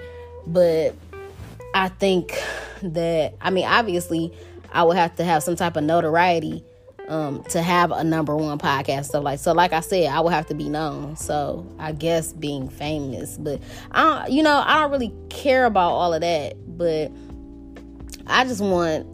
but 0.47 0.95
I 1.75 1.89
think 1.89 2.41
that 2.83 3.35
I 3.41 3.51
mean 3.51 3.65
obviously 3.65 4.33
I 4.73 4.83
would 4.83 4.97
have 4.97 5.17
to 5.17 5.25
have 5.25 5.43
some 5.43 5.57
type 5.57 5.77
of 5.77 5.85
notoriety 5.85 6.65
um, 7.09 7.43
to 7.45 7.61
have 7.61 7.91
a 7.91 8.05
number 8.05 8.37
one 8.37 8.59
podcast 8.59 9.07
stuff 9.07 9.25
like 9.25 9.41
so 9.41 9.53
like 9.53 9.73
I 9.73 9.81
said 9.81 10.07
I 10.07 10.21
would 10.21 10.33
have 10.33 10.47
to 10.47 10.55
be 10.55 10.69
known 10.69 11.17
so 11.17 11.67
I 11.79 11.93
guess 11.93 12.33
being 12.33 12.69
famous 12.69 13.37
but 13.37 13.61
I 13.91 14.03
don't, 14.03 14.33
you 14.33 14.43
know 14.43 14.63
I 14.65 14.81
don't 14.81 14.93
really 14.93 15.13
care 15.29 15.65
about 15.65 15.91
all 15.91 16.15
of 16.15 16.21
that 16.21 16.55
but 16.79 17.11
I 18.27 18.45
just 18.45 18.61
want 18.61 19.07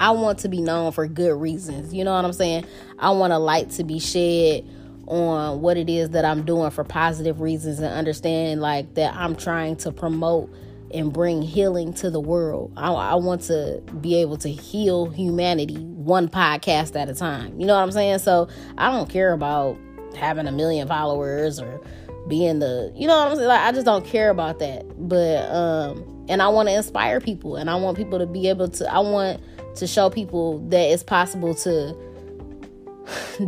I 0.00 0.10
want 0.10 0.40
to 0.40 0.48
be 0.48 0.60
known 0.60 0.90
for 0.92 1.06
good 1.06 1.40
reasons 1.40 1.94
you 1.94 2.02
know 2.02 2.12
what 2.12 2.24
I'm 2.24 2.32
saying 2.32 2.66
I 2.98 3.10
want 3.10 3.32
a 3.32 3.38
light 3.38 3.70
to 3.70 3.84
be 3.84 4.00
shed 4.00 4.68
on 5.06 5.60
what 5.60 5.76
it 5.76 5.88
is 5.88 6.10
that 6.10 6.24
I'm 6.24 6.44
doing 6.44 6.70
for 6.70 6.84
positive 6.84 7.40
reasons 7.40 7.78
and 7.78 7.92
understand 7.92 8.60
like 8.60 8.94
that 8.94 9.14
I'm 9.14 9.36
trying 9.36 9.76
to 9.76 9.92
promote 9.92 10.52
and 10.92 11.12
bring 11.12 11.42
healing 11.42 11.92
to 11.94 12.10
the 12.10 12.20
world. 12.20 12.72
I, 12.76 12.92
I, 12.92 13.14
want 13.16 13.42
to 13.42 13.82
be 14.00 14.14
able 14.16 14.36
to 14.38 14.48
heal 14.48 15.06
humanity 15.06 15.76
one 15.76 16.28
podcast 16.28 16.94
at 16.94 17.08
a 17.08 17.14
time. 17.14 17.58
You 17.60 17.66
know 17.66 17.74
what 17.74 17.82
I'm 17.82 17.90
saying? 17.90 18.20
So 18.20 18.48
I 18.78 18.92
don't 18.92 19.10
care 19.10 19.32
about 19.32 19.76
having 20.16 20.46
a 20.46 20.52
million 20.52 20.86
followers 20.86 21.58
or 21.58 21.80
being 22.28 22.60
the, 22.60 22.92
you 22.94 23.08
know 23.08 23.16
what 23.18 23.28
I'm 23.28 23.36
saying? 23.36 23.48
Like 23.48 23.60
I 23.60 23.72
just 23.72 23.86
don't 23.86 24.04
care 24.04 24.30
about 24.30 24.60
that. 24.60 24.84
But 24.96 25.50
um, 25.50 26.14
and 26.28 26.40
I 26.40 26.48
want 26.48 26.68
to 26.68 26.74
inspire 26.74 27.20
people, 27.20 27.56
and 27.56 27.68
I 27.68 27.74
want 27.76 27.96
people 27.96 28.18
to 28.18 28.26
be 28.26 28.48
able 28.48 28.68
to. 28.68 28.92
I 28.92 29.00
want 29.00 29.40
to 29.76 29.86
show 29.86 30.10
people 30.10 30.60
that 30.68 30.90
it's 30.90 31.02
possible 31.02 31.54
to 31.56 31.96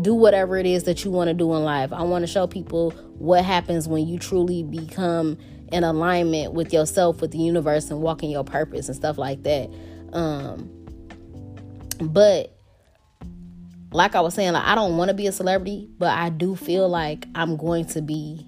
do 0.03 0.14
whatever 0.14 0.57
it 0.57 0.66
is 0.66 0.85
that 0.85 1.05
you 1.05 1.11
want 1.11 1.29
to 1.29 1.35
do 1.35 1.55
in 1.55 1.64
life. 1.64 1.92
I 1.92 2.03
want 2.03 2.23
to 2.23 2.27
show 2.27 2.47
people 2.47 2.90
what 3.19 3.45
happens 3.45 3.88
when 3.88 4.07
you 4.07 4.19
truly 4.19 4.62
become 4.62 5.38
in 5.73 5.85
alignment 5.85 6.53
with 6.53 6.73
yourself, 6.73 7.21
with 7.21 7.33
the 7.33 7.38
universe, 7.38 7.90
and 7.90 8.01
walking 8.01 8.31
your 8.31 8.45
purpose 8.45 8.88
and 8.88 8.97
stuff 8.97 9.19
like 9.19 9.42
that. 9.42 9.71
Um, 10.12 10.71
but 12.01 12.57
like 13.92 14.14
I 14.14 14.21
was 14.21 14.35
saying, 14.35 14.53
like 14.53 14.64
I 14.64 14.75
don't 14.75 14.97
want 14.97 15.09
to 15.09 15.14
be 15.14 15.27
a 15.27 15.33
celebrity, 15.33 15.88
but 15.99 16.16
I 16.16 16.29
do 16.29 16.55
feel 16.55 16.88
like 16.88 17.27
I'm 17.35 17.57
going 17.57 17.87
to 17.87 18.03
be 18.03 18.47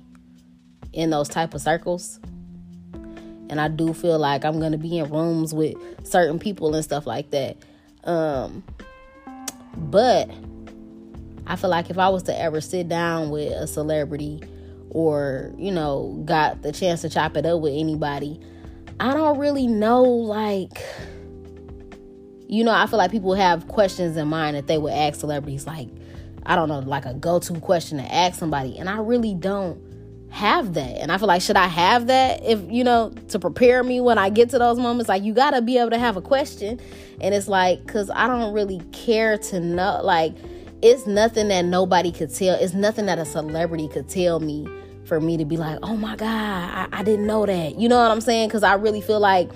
in 0.93 1.11
those 1.11 1.29
type 1.29 1.55
of 1.55 1.61
circles. 1.61 2.21
And 3.51 3.61
I 3.61 3.69
do 3.69 3.95
feel 3.95 4.19
like 4.19 4.45
I'm 4.45 4.59
going 4.59 4.73
to 4.73 4.79
be 4.79 4.99
in 4.99 5.11
rooms 5.11 5.55
with 5.55 5.75
certain 6.07 6.39
people 6.39 6.75
and 6.75 6.85
stuff 6.85 7.07
like 7.07 7.31
that. 7.31 7.57
Um, 8.05 8.63
but 9.77 10.31
I 11.49 11.57
feel 11.57 11.71
like 11.71 11.89
if 11.89 11.99
I 11.99 12.11
was 12.11 12.23
to 12.25 12.39
ever 12.39 12.61
sit 12.61 12.89
down 12.89 13.31
with 13.31 13.51
a 13.51 13.67
celebrity 13.67 14.43
or, 14.91 15.53
you 15.57 15.73
know, 15.73 16.23
got 16.27 16.63
the 16.63 16.73
chance 16.73 17.01
to 17.01 17.09
chop 17.09 17.37
it 17.37 17.47
up 17.47 17.63
with 17.63 17.73
anybody, 17.75 18.39
I 19.01 19.15
don't 19.15 19.39
really 19.39 19.67
know, 19.67 20.03
like, 20.03 20.85
you 22.47 22.65
know, 22.65 22.73
I 22.73 22.87
feel 22.87 22.99
like 22.99 23.11
people 23.11 23.35
have 23.35 23.67
questions 23.67 24.17
in 24.17 24.29
mind 24.29 24.57
that 24.57 24.67
they 24.67 24.77
would 24.77 24.93
ask 24.93 25.21
celebrities, 25.21 25.67
like, 25.67 25.89
I 26.45 26.55
don't 26.55 26.69
know, 26.69 26.81
like 26.81 27.07
a 27.07 27.15
go 27.15 27.39
to 27.39 27.61
question 27.61 27.99
to 27.99 28.15
ask 28.15 28.39
somebody. 28.39 28.79
And 28.79 28.89
I 28.89 28.99
really 28.99 29.35
don't 29.35 29.81
have 30.31 30.75
that. 30.75 30.99
And 30.99 31.11
I 31.11 31.17
feel 31.17 31.29
like, 31.29 31.41
should 31.41 31.57
I 31.57 31.67
have 31.67 32.09
that 32.09 32.45
if, 32.45 32.61
you 32.71 32.85
know, 32.85 33.11
to 33.29 33.39
prepare 33.39 33.83
me 33.83 34.01
when 34.01 34.19
I 34.19 34.29
get 34.29 34.51
to 34.51 34.59
those 34.59 34.79
moments? 34.79 35.09
Like, 35.09 35.23
you 35.23 35.33
got 35.33 35.51
to 35.53 35.63
be 35.63 35.79
able 35.79 35.91
to 35.91 35.99
have 35.99 36.17
a 36.17 36.23
question. 36.23 36.81
And 37.21 37.35
it's 37.35 37.49
like, 37.49 37.87
because 37.87 38.11
I 38.11 38.27
don't 38.27 38.53
really 38.53 38.81
care 38.93 39.39
to 39.39 39.61
know, 39.61 40.01
like, 40.03 40.35
it's 40.83 41.07
nothing 41.07 41.49
that 41.49 41.65
nobody 41.65 42.13
could 42.13 42.35
tell. 42.35 42.55
It's 42.57 42.75
nothing 42.75 43.07
that 43.07 43.19
a 43.19 43.25
celebrity 43.25 43.89
could 43.89 44.09
tell 44.09 44.41
me 44.41 44.67
for 45.05 45.21
me 45.21 45.37
to 45.37 45.45
be 45.45 45.57
like, 45.57 45.79
oh 45.83 45.97
my 45.97 46.17
God, 46.17 46.29
I, 46.29 46.89
I 46.93 47.03
didn't 47.03 47.27
know 47.27 47.47
that. 47.47 47.79
You 47.79 47.89
know 47.89 47.99
what 48.01 48.11
I'm 48.11 48.21
saying? 48.21 48.49
Because 48.49 48.63
I 48.63 48.75
really 48.75 49.01
feel 49.01 49.21
like 49.21 49.51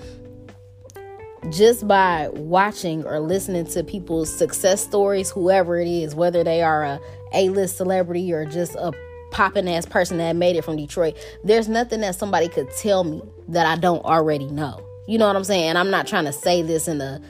just 1.51 1.87
by 1.87 2.29
watching 2.33 3.05
or 3.05 3.21
listening 3.21 3.67
to 3.67 3.85
people's 3.85 4.33
success 4.33 4.83
stories, 4.83 5.31
whoever 5.31 5.79
it 5.79 5.89
is, 5.89 6.15
whether 6.15 6.43
they 6.43 6.63
are 6.63 6.85
a 6.85 7.01
A-list 7.35 7.77
celebrity 7.77 8.33
or 8.33 8.45
just 8.47 8.75
a 8.77 8.93
popping 9.31 9.69
ass 9.69 9.87
person 9.87 10.19
that 10.19 10.37
made 10.37 10.57
it 10.57 10.65
from 10.65 10.77
Detroit, 10.77 11.17
there's 11.45 11.69
nothing 11.69 12.01
that 12.01 12.15
somebody 12.15 12.49
could 12.49 12.71
tell 12.79 13.05
me 13.05 13.23
that 13.49 13.67
I 13.67 13.77
don't 13.77 14.05
already 14.05 14.47
know. 14.47 14.85
You 15.07 15.19
know 15.19 15.27
what 15.27 15.37
I'm 15.37 15.45
saying? 15.45 15.65
And 15.65 15.79
I'm 15.79 15.91
not 15.91 16.07
trying 16.07 16.25
to 16.27 16.33
say 16.33 16.63
this 16.63 16.89
in 16.89 17.01
a 17.01 17.21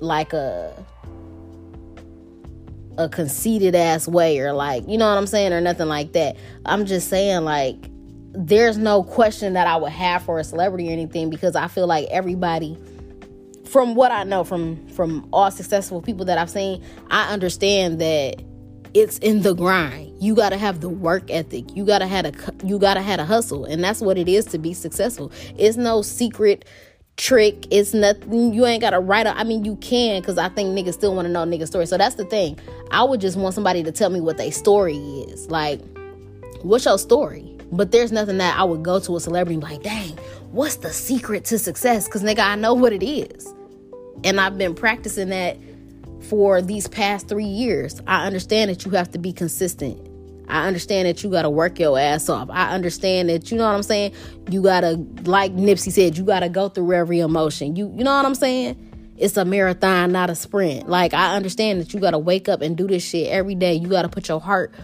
like 0.00 0.32
a 0.32 0.72
a 2.98 3.08
conceited 3.08 3.74
ass 3.74 4.06
way 4.06 4.38
or 4.40 4.52
like, 4.52 4.86
you 4.86 4.98
know 4.98 5.08
what 5.08 5.16
I'm 5.16 5.26
saying, 5.26 5.52
or 5.52 5.60
nothing 5.60 5.88
like 5.88 6.12
that. 6.12 6.36
I'm 6.66 6.84
just 6.84 7.08
saying, 7.08 7.44
like, 7.44 7.76
there's 8.32 8.76
no 8.76 9.02
question 9.02 9.54
that 9.54 9.66
I 9.66 9.76
would 9.76 9.92
have 9.92 10.22
for 10.22 10.38
a 10.38 10.44
celebrity 10.44 10.90
or 10.90 10.92
anything 10.92 11.30
because 11.30 11.56
I 11.56 11.68
feel 11.68 11.86
like 11.86 12.06
everybody 12.10 12.76
from 13.64 13.94
what 13.94 14.10
I 14.10 14.24
know 14.24 14.44
from 14.44 14.86
from 14.88 15.28
all 15.32 15.50
successful 15.50 16.02
people 16.02 16.24
that 16.26 16.38
I've 16.38 16.50
seen, 16.50 16.82
I 17.10 17.32
understand 17.32 18.00
that 18.00 18.42
it's 18.94 19.18
in 19.18 19.42
the 19.42 19.54
grind. 19.54 20.12
You 20.20 20.34
got 20.34 20.50
to 20.50 20.58
have 20.58 20.80
the 20.80 20.88
work 20.88 21.30
ethic. 21.30 21.76
You 21.76 21.84
got 21.84 21.98
to 21.98 22.06
have 22.06 22.24
a 22.24 22.32
you 22.66 22.78
got 22.78 22.94
to 22.94 23.02
have 23.02 23.20
a 23.20 23.24
hustle, 23.24 23.64
and 23.64 23.82
that's 23.82 24.00
what 24.00 24.18
it 24.18 24.28
is 24.28 24.44
to 24.46 24.58
be 24.58 24.74
successful. 24.74 25.30
It's 25.56 25.76
no 25.76 26.02
secret 26.02 26.64
trick. 27.18 27.66
It's 27.70 27.92
nothing. 27.92 28.54
You 28.54 28.64
ain't 28.64 28.80
got 28.80 28.90
to 28.90 29.00
write. 29.00 29.26
I 29.26 29.44
mean, 29.44 29.64
you 29.64 29.76
can 29.76 30.22
because 30.22 30.38
I 30.38 30.48
think 30.48 30.70
niggas 30.70 30.94
still 30.94 31.14
want 31.14 31.26
to 31.26 31.32
know 31.32 31.44
nigga 31.44 31.66
story. 31.66 31.84
So 31.84 31.98
that's 31.98 32.14
the 32.14 32.24
thing. 32.24 32.58
I 32.90 33.04
would 33.04 33.20
just 33.20 33.36
want 33.36 33.54
somebody 33.54 33.82
to 33.82 33.92
tell 33.92 34.08
me 34.08 34.20
what 34.20 34.38
their 34.38 34.50
story 34.50 34.96
is. 34.96 35.50
Like, 35.50 35.80
what's 36.62 36.86
your 36.86 36.98
story? 36.98 37.54
But 37.70 37.92
there's 37.92 38.12
nothing 38.12 38.38
that 38.38 38.58
I 38.58 38.64
would 38.64 38.82
go 38.82 38.98
to 39.00 39.16
a 39.16 39.20
celebrity 39.20 39.56
and 39.56 39.62
be 39.62 39.74
like, 39.74 39.82
dang, 39.82 40.16
what's 40.52 40.76
the 40.76 40.90
secret 40.90 41.44
to 41.46 41.58
success? 41.58 42.06
Because 42.06 42.22
nigga, 42.22 42.38
I 42.38 42.54
know 42.54 42.72
what 42.72 42.94
it 42.94 43.02
is, 43.02 43.52
and 44.24 44.40
I've 44.40 44.56
been 44.56 44.74
practicing 44.74 45.28
that 45.28 45.58
for 46.22 46.62
these 46.62 46.88
past 46.88 47.28
three 47.28 47.44
years. 47.44 48.00
I 48.06 48.26
understand 48.26 48.70
that 48.70 48.86
you 48.86 48.92
have 48.92 49.10
to 49.10 49.18
be 49.18 49.34
consistent. 49.34 50.07
I 50.48 50.66
understand 50.66 51.06
that 51.06 51.22
you 51.22 51.30
got 51.30 51.42
to 51.42 51.50
work 51.50 51.78
your 51.78 51.98
ass 51.98 52.28
off. 52.28 52.48
I 52.50 52.74
understand 52.74 53.28
that, 53.28 53.50
you 53.50 53.58
know 53.58 53.66
what 53.66 53.74
I'm 53.74 53.82
saying? 53.82 54.12
You 54.50 54.62
got 54.62 54.80
to, 54.80 54.96
like 55.24 55.54
Nipsey 55.54 55.92
said, 55.92 56.16
you 56.16 56.24
got 56.24 56.40
to 56.40 56.48
go 56.48 56.68
through 56.68 56.92
every 56.92 57.20
emotion. 57.20 57.76
You, 57.76 57.92
you 57.96 58.04
know 58.04 58.16
what 58.16 58.26
I'm 58.26 58.34
saying? 58.34 58.84
It's 59.16 59.36
a 59.36 59.44
marathon, 59.44 60.12
not 60.12 60.30
a 60.30 60.34
sprint. 60.34 60.88
Like, 60.88 61.12
I 61.12 61.34
understand 61.36 61.80
that 61.80 61.92
you 61.92 62.00
got 62.00 62.12
to 62.12 62.18
wake 62.18 62.48
up 62.48 62.62
and 62.62 62.76
do 62.76 62.86
this 62.86 63.04
shit 63.04 63.28
every 63.28 63.54
day. 63.54 63.74
You 63.74 63.88
got 63.88 64.02
to 64.02 64.08
put 64.08 64.28
your 64.28 64.40
heart 64.40 64.74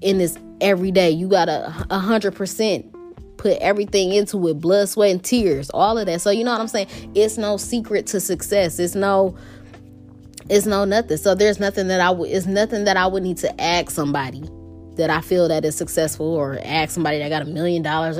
in 0.00 0.18
this 0.18 0.38
every 0.60 0.90
day. 0.90 1.10
You 1.10 1.28
got 1.28 1.46
to 1.46 1.66
a 1.90 1.98
100% 1.98 2.88
put 3.36 3.58
everything 3.58 4.12
into 4.12 4.48
it 4.48 4.60
blood, 4.60 4.88
sweat, 4.88 5.10
and 5.10 5.22
tears, 5.22 5.68
all 5.70 5.98
of 5.98 6.06
that. 6.06 6.20
So, 6.20 6.30
you 6.30 6.44
know 6.44 6.52
what 6.52 6.60
I'm 6.60 6.68
saying? 6.68 6.86
It's 7.14 7.36
no 7.36 7.56
secret 7.56 8.06
to 8.08 8.20
success. 8.20 8.78
It's 8.78 8.94
no, 8.94 9.36
it's 10.48 10.64
no 10.64 10.84
nothing. 10.84 11.16
So 11.16 11.34
there's 11.34 11.58
nothing 11.58 11.88
that 11.88 12.00
I 12.00 12.10
would 12.10 12.30
it's 12.30 12.46
nothing 12.46 12.84
that 12.84 12.96
I 12.96 13.06
would 13.06 13.22
need 13.22 13.38
to 13.38 13.60
ask 13.60 13.90
somebody 13.90 14.42
that 14.96 15.10
I 15.10 15.20
feel 15.20 15.48
that 15.48 15.64
is 15.64 15.74
successful 15.74 16.26
or 16.26 16.58
ask 16.62 16.92
somebody 16.92 17.18
that 17.18 17.28
got 17.28 17.42
a 17.42 17.46
million 17.46 17.82
dollars. 17.82 18.18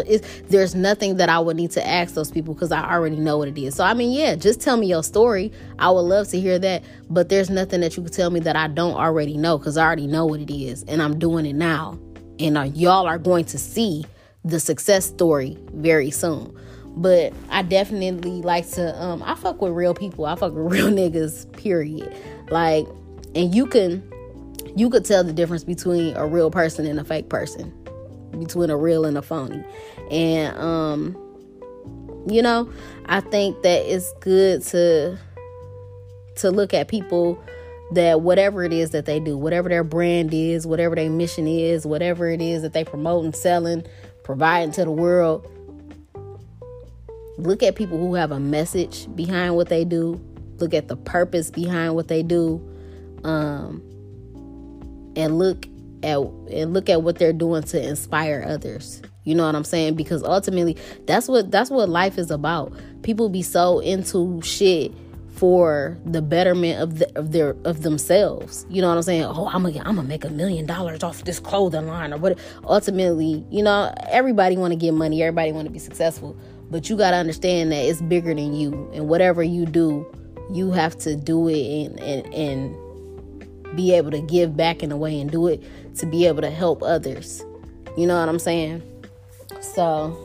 There's 0.49 0.75
nothing 0.75 1.17
that 1.17 1.29
I 1.29 1.39
would 1.39 1.57
need 1.57 1.71
to 1.73 1.87
ask 1.87 2.15
those 2.15 2.31
people 2.31 2.55
because 2.55 2.73
I 2.73 2.91
already 2.91 3.17
know 3.17 3.39
what 3.39 3.49
it 3.49 3.59
is. 3.59 3.75
So 3.75 3.85
I 3.85 3.95
mean, 3.95 4.13
yeah, 4.13 4.35
just 4.35 4.61
tell 4.61 4.77
me 4.77 4.87
your 4.87 5.03
story. 5.03 5.53
I 5.79 5.91
would 5.91 6.01
love 6.01 6.29
to 6.29 6.41
hear 6.41 6.59
that. 6.59 6.85
But 7.11 7.29
there's 7.29 7.51
nothing 7.51 7.81
that 7.81 7.97
you 7.97 8.03
can 8.03 8.13
tell 8.13 8.31
me 8.31 8.41
that 8.41 8.57
I 8.57 8.69
don't 8.69 8.95
already 8.95 9.37
know 9.37 9.59
because 9.59 9.77
I 9.77 9.85
already 9.85 10.07
know 10.07 10.27
what 10.27 10.41
it 10.41 10.53
is 10.53 10.83
and 10.85 11.03
I'm 11.03 11.19
doing 11.19 11.47
it 11.47 11.55
now. 11.55 11.99
And 12.39 12.57
uh, 12.57 12.63
y'all 12.63 13.07
are 13.07 13.19
going 13.19 13.45
to 13.47 13.59
see 13.59 14.05
the 14.45 14.59
success 14.59 15.07
story 15.07 15.59
very 15.75 16.11
soon. 16.11 16.57
But 16.95 17.33
I 17.51 17.63
definitely 17.63 18.43
like 18.43 18.69
to 18.71 19.01
um 19.03 19.23
I 19.23 19.35
fuck 19.35 19.61
with 19.61 19.73
real 19.73 19.95
people. 19.95 20.27
I 20.27 20.37
fuck 20.37 20.53
with 20.53 20.73
real 20.73 20.89
niggas, 20.89 21.51
period. 21.53 22.15
Like 22.51 22.87
and 23.35 23.55
you 23.55 23.67
can 23.67 24.03
you 24.77 24.91
could 24.91 25.05
tell 25.05 25.25
the 25.25 25.33
difference 25.33 25.65
between 25.65 26.17
a 26.17 26.27
real 26.27 26.51
person 26.51 26.87
and 26.87 26.99
a 26.99 27.05
fake 27.05 27.29
person. 27.29 27.73
Between 28.39 28.71
a 28.71 28.77
real 28.77 29.05
and 29.05 29.17
a 29.19 29.23
phony. 29.23 29.63
And 30.11 30.57
um 30.57 31.19
you 32.29 32.41
know, 32.41 32.71
I 33.07 33.21
think 33.21 33.63
that 33.63 33.83
it's 33.83 34.13
good 34.21 34.63
to 34.67 35.19
to 36.37 36.51
look 36.51 36.73
at 36.73 36.89
people 36.89 37.43
that 37.93 38.23
whatever 38.23 38.65
it 38.65 38.73
is 38.73 38.91
that 38.91 39.05
they 39.05 39.21
do, 39.21 39.37
whatever 39.37 39.69
their 39.69 39.85
brand 39.85 40.33
is, 40.33 40.67
whatever 40.67 40.95
their 40.95 41.11
mission 41.11 41.47
is, 41.47 41.85
whatever 41.85 42.31
it 42.31 42.41
is 42.41 42.63
that 42.63 42.73
they 42.73 42.85
promote 42.85 43.25
and 43.25 43.37
selling, 43.37 43.85
providing 44.23 44.73
to 44.73 44.85
the 44.85 44.91
world, 44.91 45.47
look 47.37 47.63
at 47.63 47.75
people 47.75 47.99
who 47.99 48.15
have 48.15 48.31
a 48.31 48.41
message 48.41 49.15
behind 49.15 49.57
what 49.57 49.69
they 49.69 49.85
do 49.85 50.21
look 50.59 50.75
at 50.75 50.89
the 50.89 50.97
purpose 50.97 51.51
behind 51.51 51.95
what 51.95 52.09
they 52.09 52.23
do 52.23 52.61
um, 53.25 53.83
and 55.17 55.39
look 55.39 55.67
at 56.03 56.19
and 56.19 56.73
look 56.73 56.89
at 56.89 57.03
what 57.03 57.19
they're 57.19 57.33
doing 57.33 57.63
to 57.63 57.81
inspire 57.81 58.45
others 58.47 59.03
you 59.25 59.35
know 59.35 59.47
what 59.47 59.55
i'm 59.55 59.65
saying 59.65 59.95
because 59.95 60.23
ultimately 60.23 60.77
that's 61.07 61.29
what 61.29 61.51
that's 61.51 61.71
what 61.71 61.89
life 61.89 62.19
is 62.19 62.31
about 62.31 62.73
people 63.03 63.29
be 63.29 63.43
so 63.43 63.79
into 63.81 64.41
shit 64.43 64.93
for 65.43 65.99
the 66.05 66.23
betterment 66.23 66.81
of, 66.81 66.99
the, 66.99 67.19
of 67.19 67.33
their 67.33 67.57
of 67.65 67.83
themselves. 67.83 68.65
You 68.69 68.81
know 68.81 68.89
what 68.89 68.97
I'm 68.97 69.03
saying? 69.03 69.25
Oh, 69.25 69.49
I'm 69.49 69.63
gonna 69.65 69.79
I'm 69.81 69.97
gonna 69.97 70.05
make 70.05 70.25
a 70.25 70.31
million 70.31 70.67
dollars 70.67 71.03
off 71.03 71.25
this 71.25 71.41
clothing 71.41 71.89
line 71.89 72.13
or 72.13 72.19
what. 72.19 72.39
Ultimately, 72.65 73.45
you 73.51 73.63
know, 73.63 73.93
everybody 74.09 74.57
want 74.57 74.73
to 74.73 74.77
get 74.77 74.93
money. 74.93 75.21
Everybody 75.21 75.51
want 75.51 75.67
to 75.67 75.73
be 75.73 75.81
successful. 75.81 76.37
But 76.71 76.89
you 76.89 76.97
got 76.97 77.11
to 77.11 77.17
understand 77.17 77.73
that 77.73 77.85
it's 77.85 78.01
bigger 78.01 78.33
than 78.35 78.55
you. 78.55 78.91
And 78.95 79.09
whatever 79.09 79.43
you 79.43 79.67
do, 79.67 80.07
you 80.53 80.71
have 80.71 80.97
to 81.01 81.17
do 81.17 81.49
it 81.49 81.87
and, 81.87 82.01
and, 82.01 82.35
and 82.35 82.77
be 83.77 83.95
able 83.95 84.11
to 84.11 84.21
give 84.21 84.57
back 84.57 84.83
in 84.83 84.93
a 84.93 84.97
way 84.97 85.21
and 85.21 85.31
do 85.31 85.47
it 85.47 85.63
to 85.97 86.07
be 86.07 86.27
able 86.27 86.43
to 86.43 86.51
help 86.51 86.83
others. 86.83 87.45
You 87.97 88.07
know 88.07 88.19
what 88.19 88.29
I'm 88.29 88.39
saying? 88.39 88.83
So, 89.61 90.17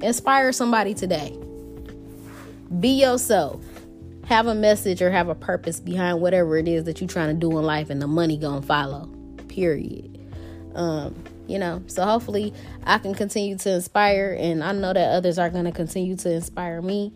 inspire 0.00 0.52
somebody 0.52 0.94
today. 0.94 1.36
Be 2.80 3.00
yourself. 3.00 3.60
Have 4.26 4.46
a 4.46 4.54
message 4.54 5.02
or 5.02 5.10
have 5.10 5.28
a 5.28 5.34
purpose 5.34 5.80
behind 5.80 6.20
whatever 6.20 6.56
it 6.56 6.68
is 6.68 6.84
that 6.84 7.00
you're 7.00 7.08
trying 7.08 7.28
to 7.28 7.38
do 7.38 7.58
in 7.58 7.64
life, 7.64 7.90
and 7.90 8.00
the 8.00 8.06
money 8.06 8.36
gonna 8.36 8.62
follow. 8.62 9.08
period. 9.48 10.18
Um, 10.74 11.14
you 11.46 11.58
know, 11.58 11.82
so 11.86 12.04
hopefully 12.04 12.54
I 12.84 12.98
can 12.98 13.14
continue 13.14 13.58
to 13.58 13.74
inspire, 13.74 14.36
and 14.38 14.64
I 14.64 14.72
know 14.72 14.92
that 14.92 15.12
others 15.12 15.38
are 15.38 15.50
to 15.50 15.72
continue 15.72 16.16
to 16.16 16.32
inspire 16.32 16.80
me 16.80 17.12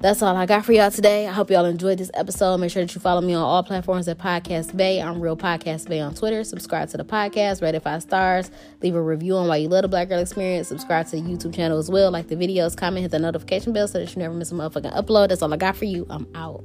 that's 0.00 0.22
all 0.22 0.34
I 0.34 0.46
got 0.46 0.64
for 0.64 0.72
y'all 0.72 0.90
today. 0.90 1.26
I 1.26 1.32
hope 1.32 1.50
y'all 1.50 1.66
enjoyed 1.66 1.98
this 1.98 2.10
episode. 2.14 2.56
Make 2.56 2.70
sure 2.70 2.82
that 2.82 2.94
you 2.94 3.00
follow 3.02 3.20
me 3.20 3.34
on 3.34 3.42
all 3.42 3.62
platforms 3.62 4.08
at 4.08 4.16
Podcast 4.16 4.74
Bay. 4.74 5.00
I'm 5.00 5.20
Real 5.20 5.36
Podcast 5.36 5.88
Bay 5.88 6.00
on 6.00 6.14
Twitter. 6.14 6.42
Subscribe 6.42 6.88
to 6.90 6.96
the 6.96 7.04
podcast, 7.04 7.60
rate 7.60 7.74
it 7.74 7.82
five 7.82 8.02
stars, 8.02 8.50
leave 8.82 8.94
a 8.94 9.02
review 9.02 9.36
on 9.36 9.46
why 9.46 9.56
you 9.56 9.68
love 9.68 9.82
the 9.82 9.88
Black 9.88 10.08
Girl 10.08 10.18
Experience. 10.18 10.68
Subscribe 10.68 11.06
to 11.08 11.16
the 11.16 11.22
YouTube 11.22 11.54
channel 11.54 11.78
as 11.78 11.90
well. 11.90 12.10
Like 12.10 12.28
the 12.28 12.36
videos, 12.36 12.74
comment, 12.74 13.02
hit 13.02 13.10
the 13.10 13.18
notification 13.18 13.74
bell 13.74 13.86
so 13.88 13.98
that 13.98 14.14
you 14.14 14.22
never 14.22 14.32
miss 14.32 14.50
a 14.52 14.54
motherfucking 14.54 14.94
upload. 14.96 15.28
That's 15.28 15.42
all 15.42 15.52
I 15.52 15.58
got 15.58 15.76
for 15.76 15.84
you. 15.84 16.06
I'm 16.08 16.26
out. 16.34 16.64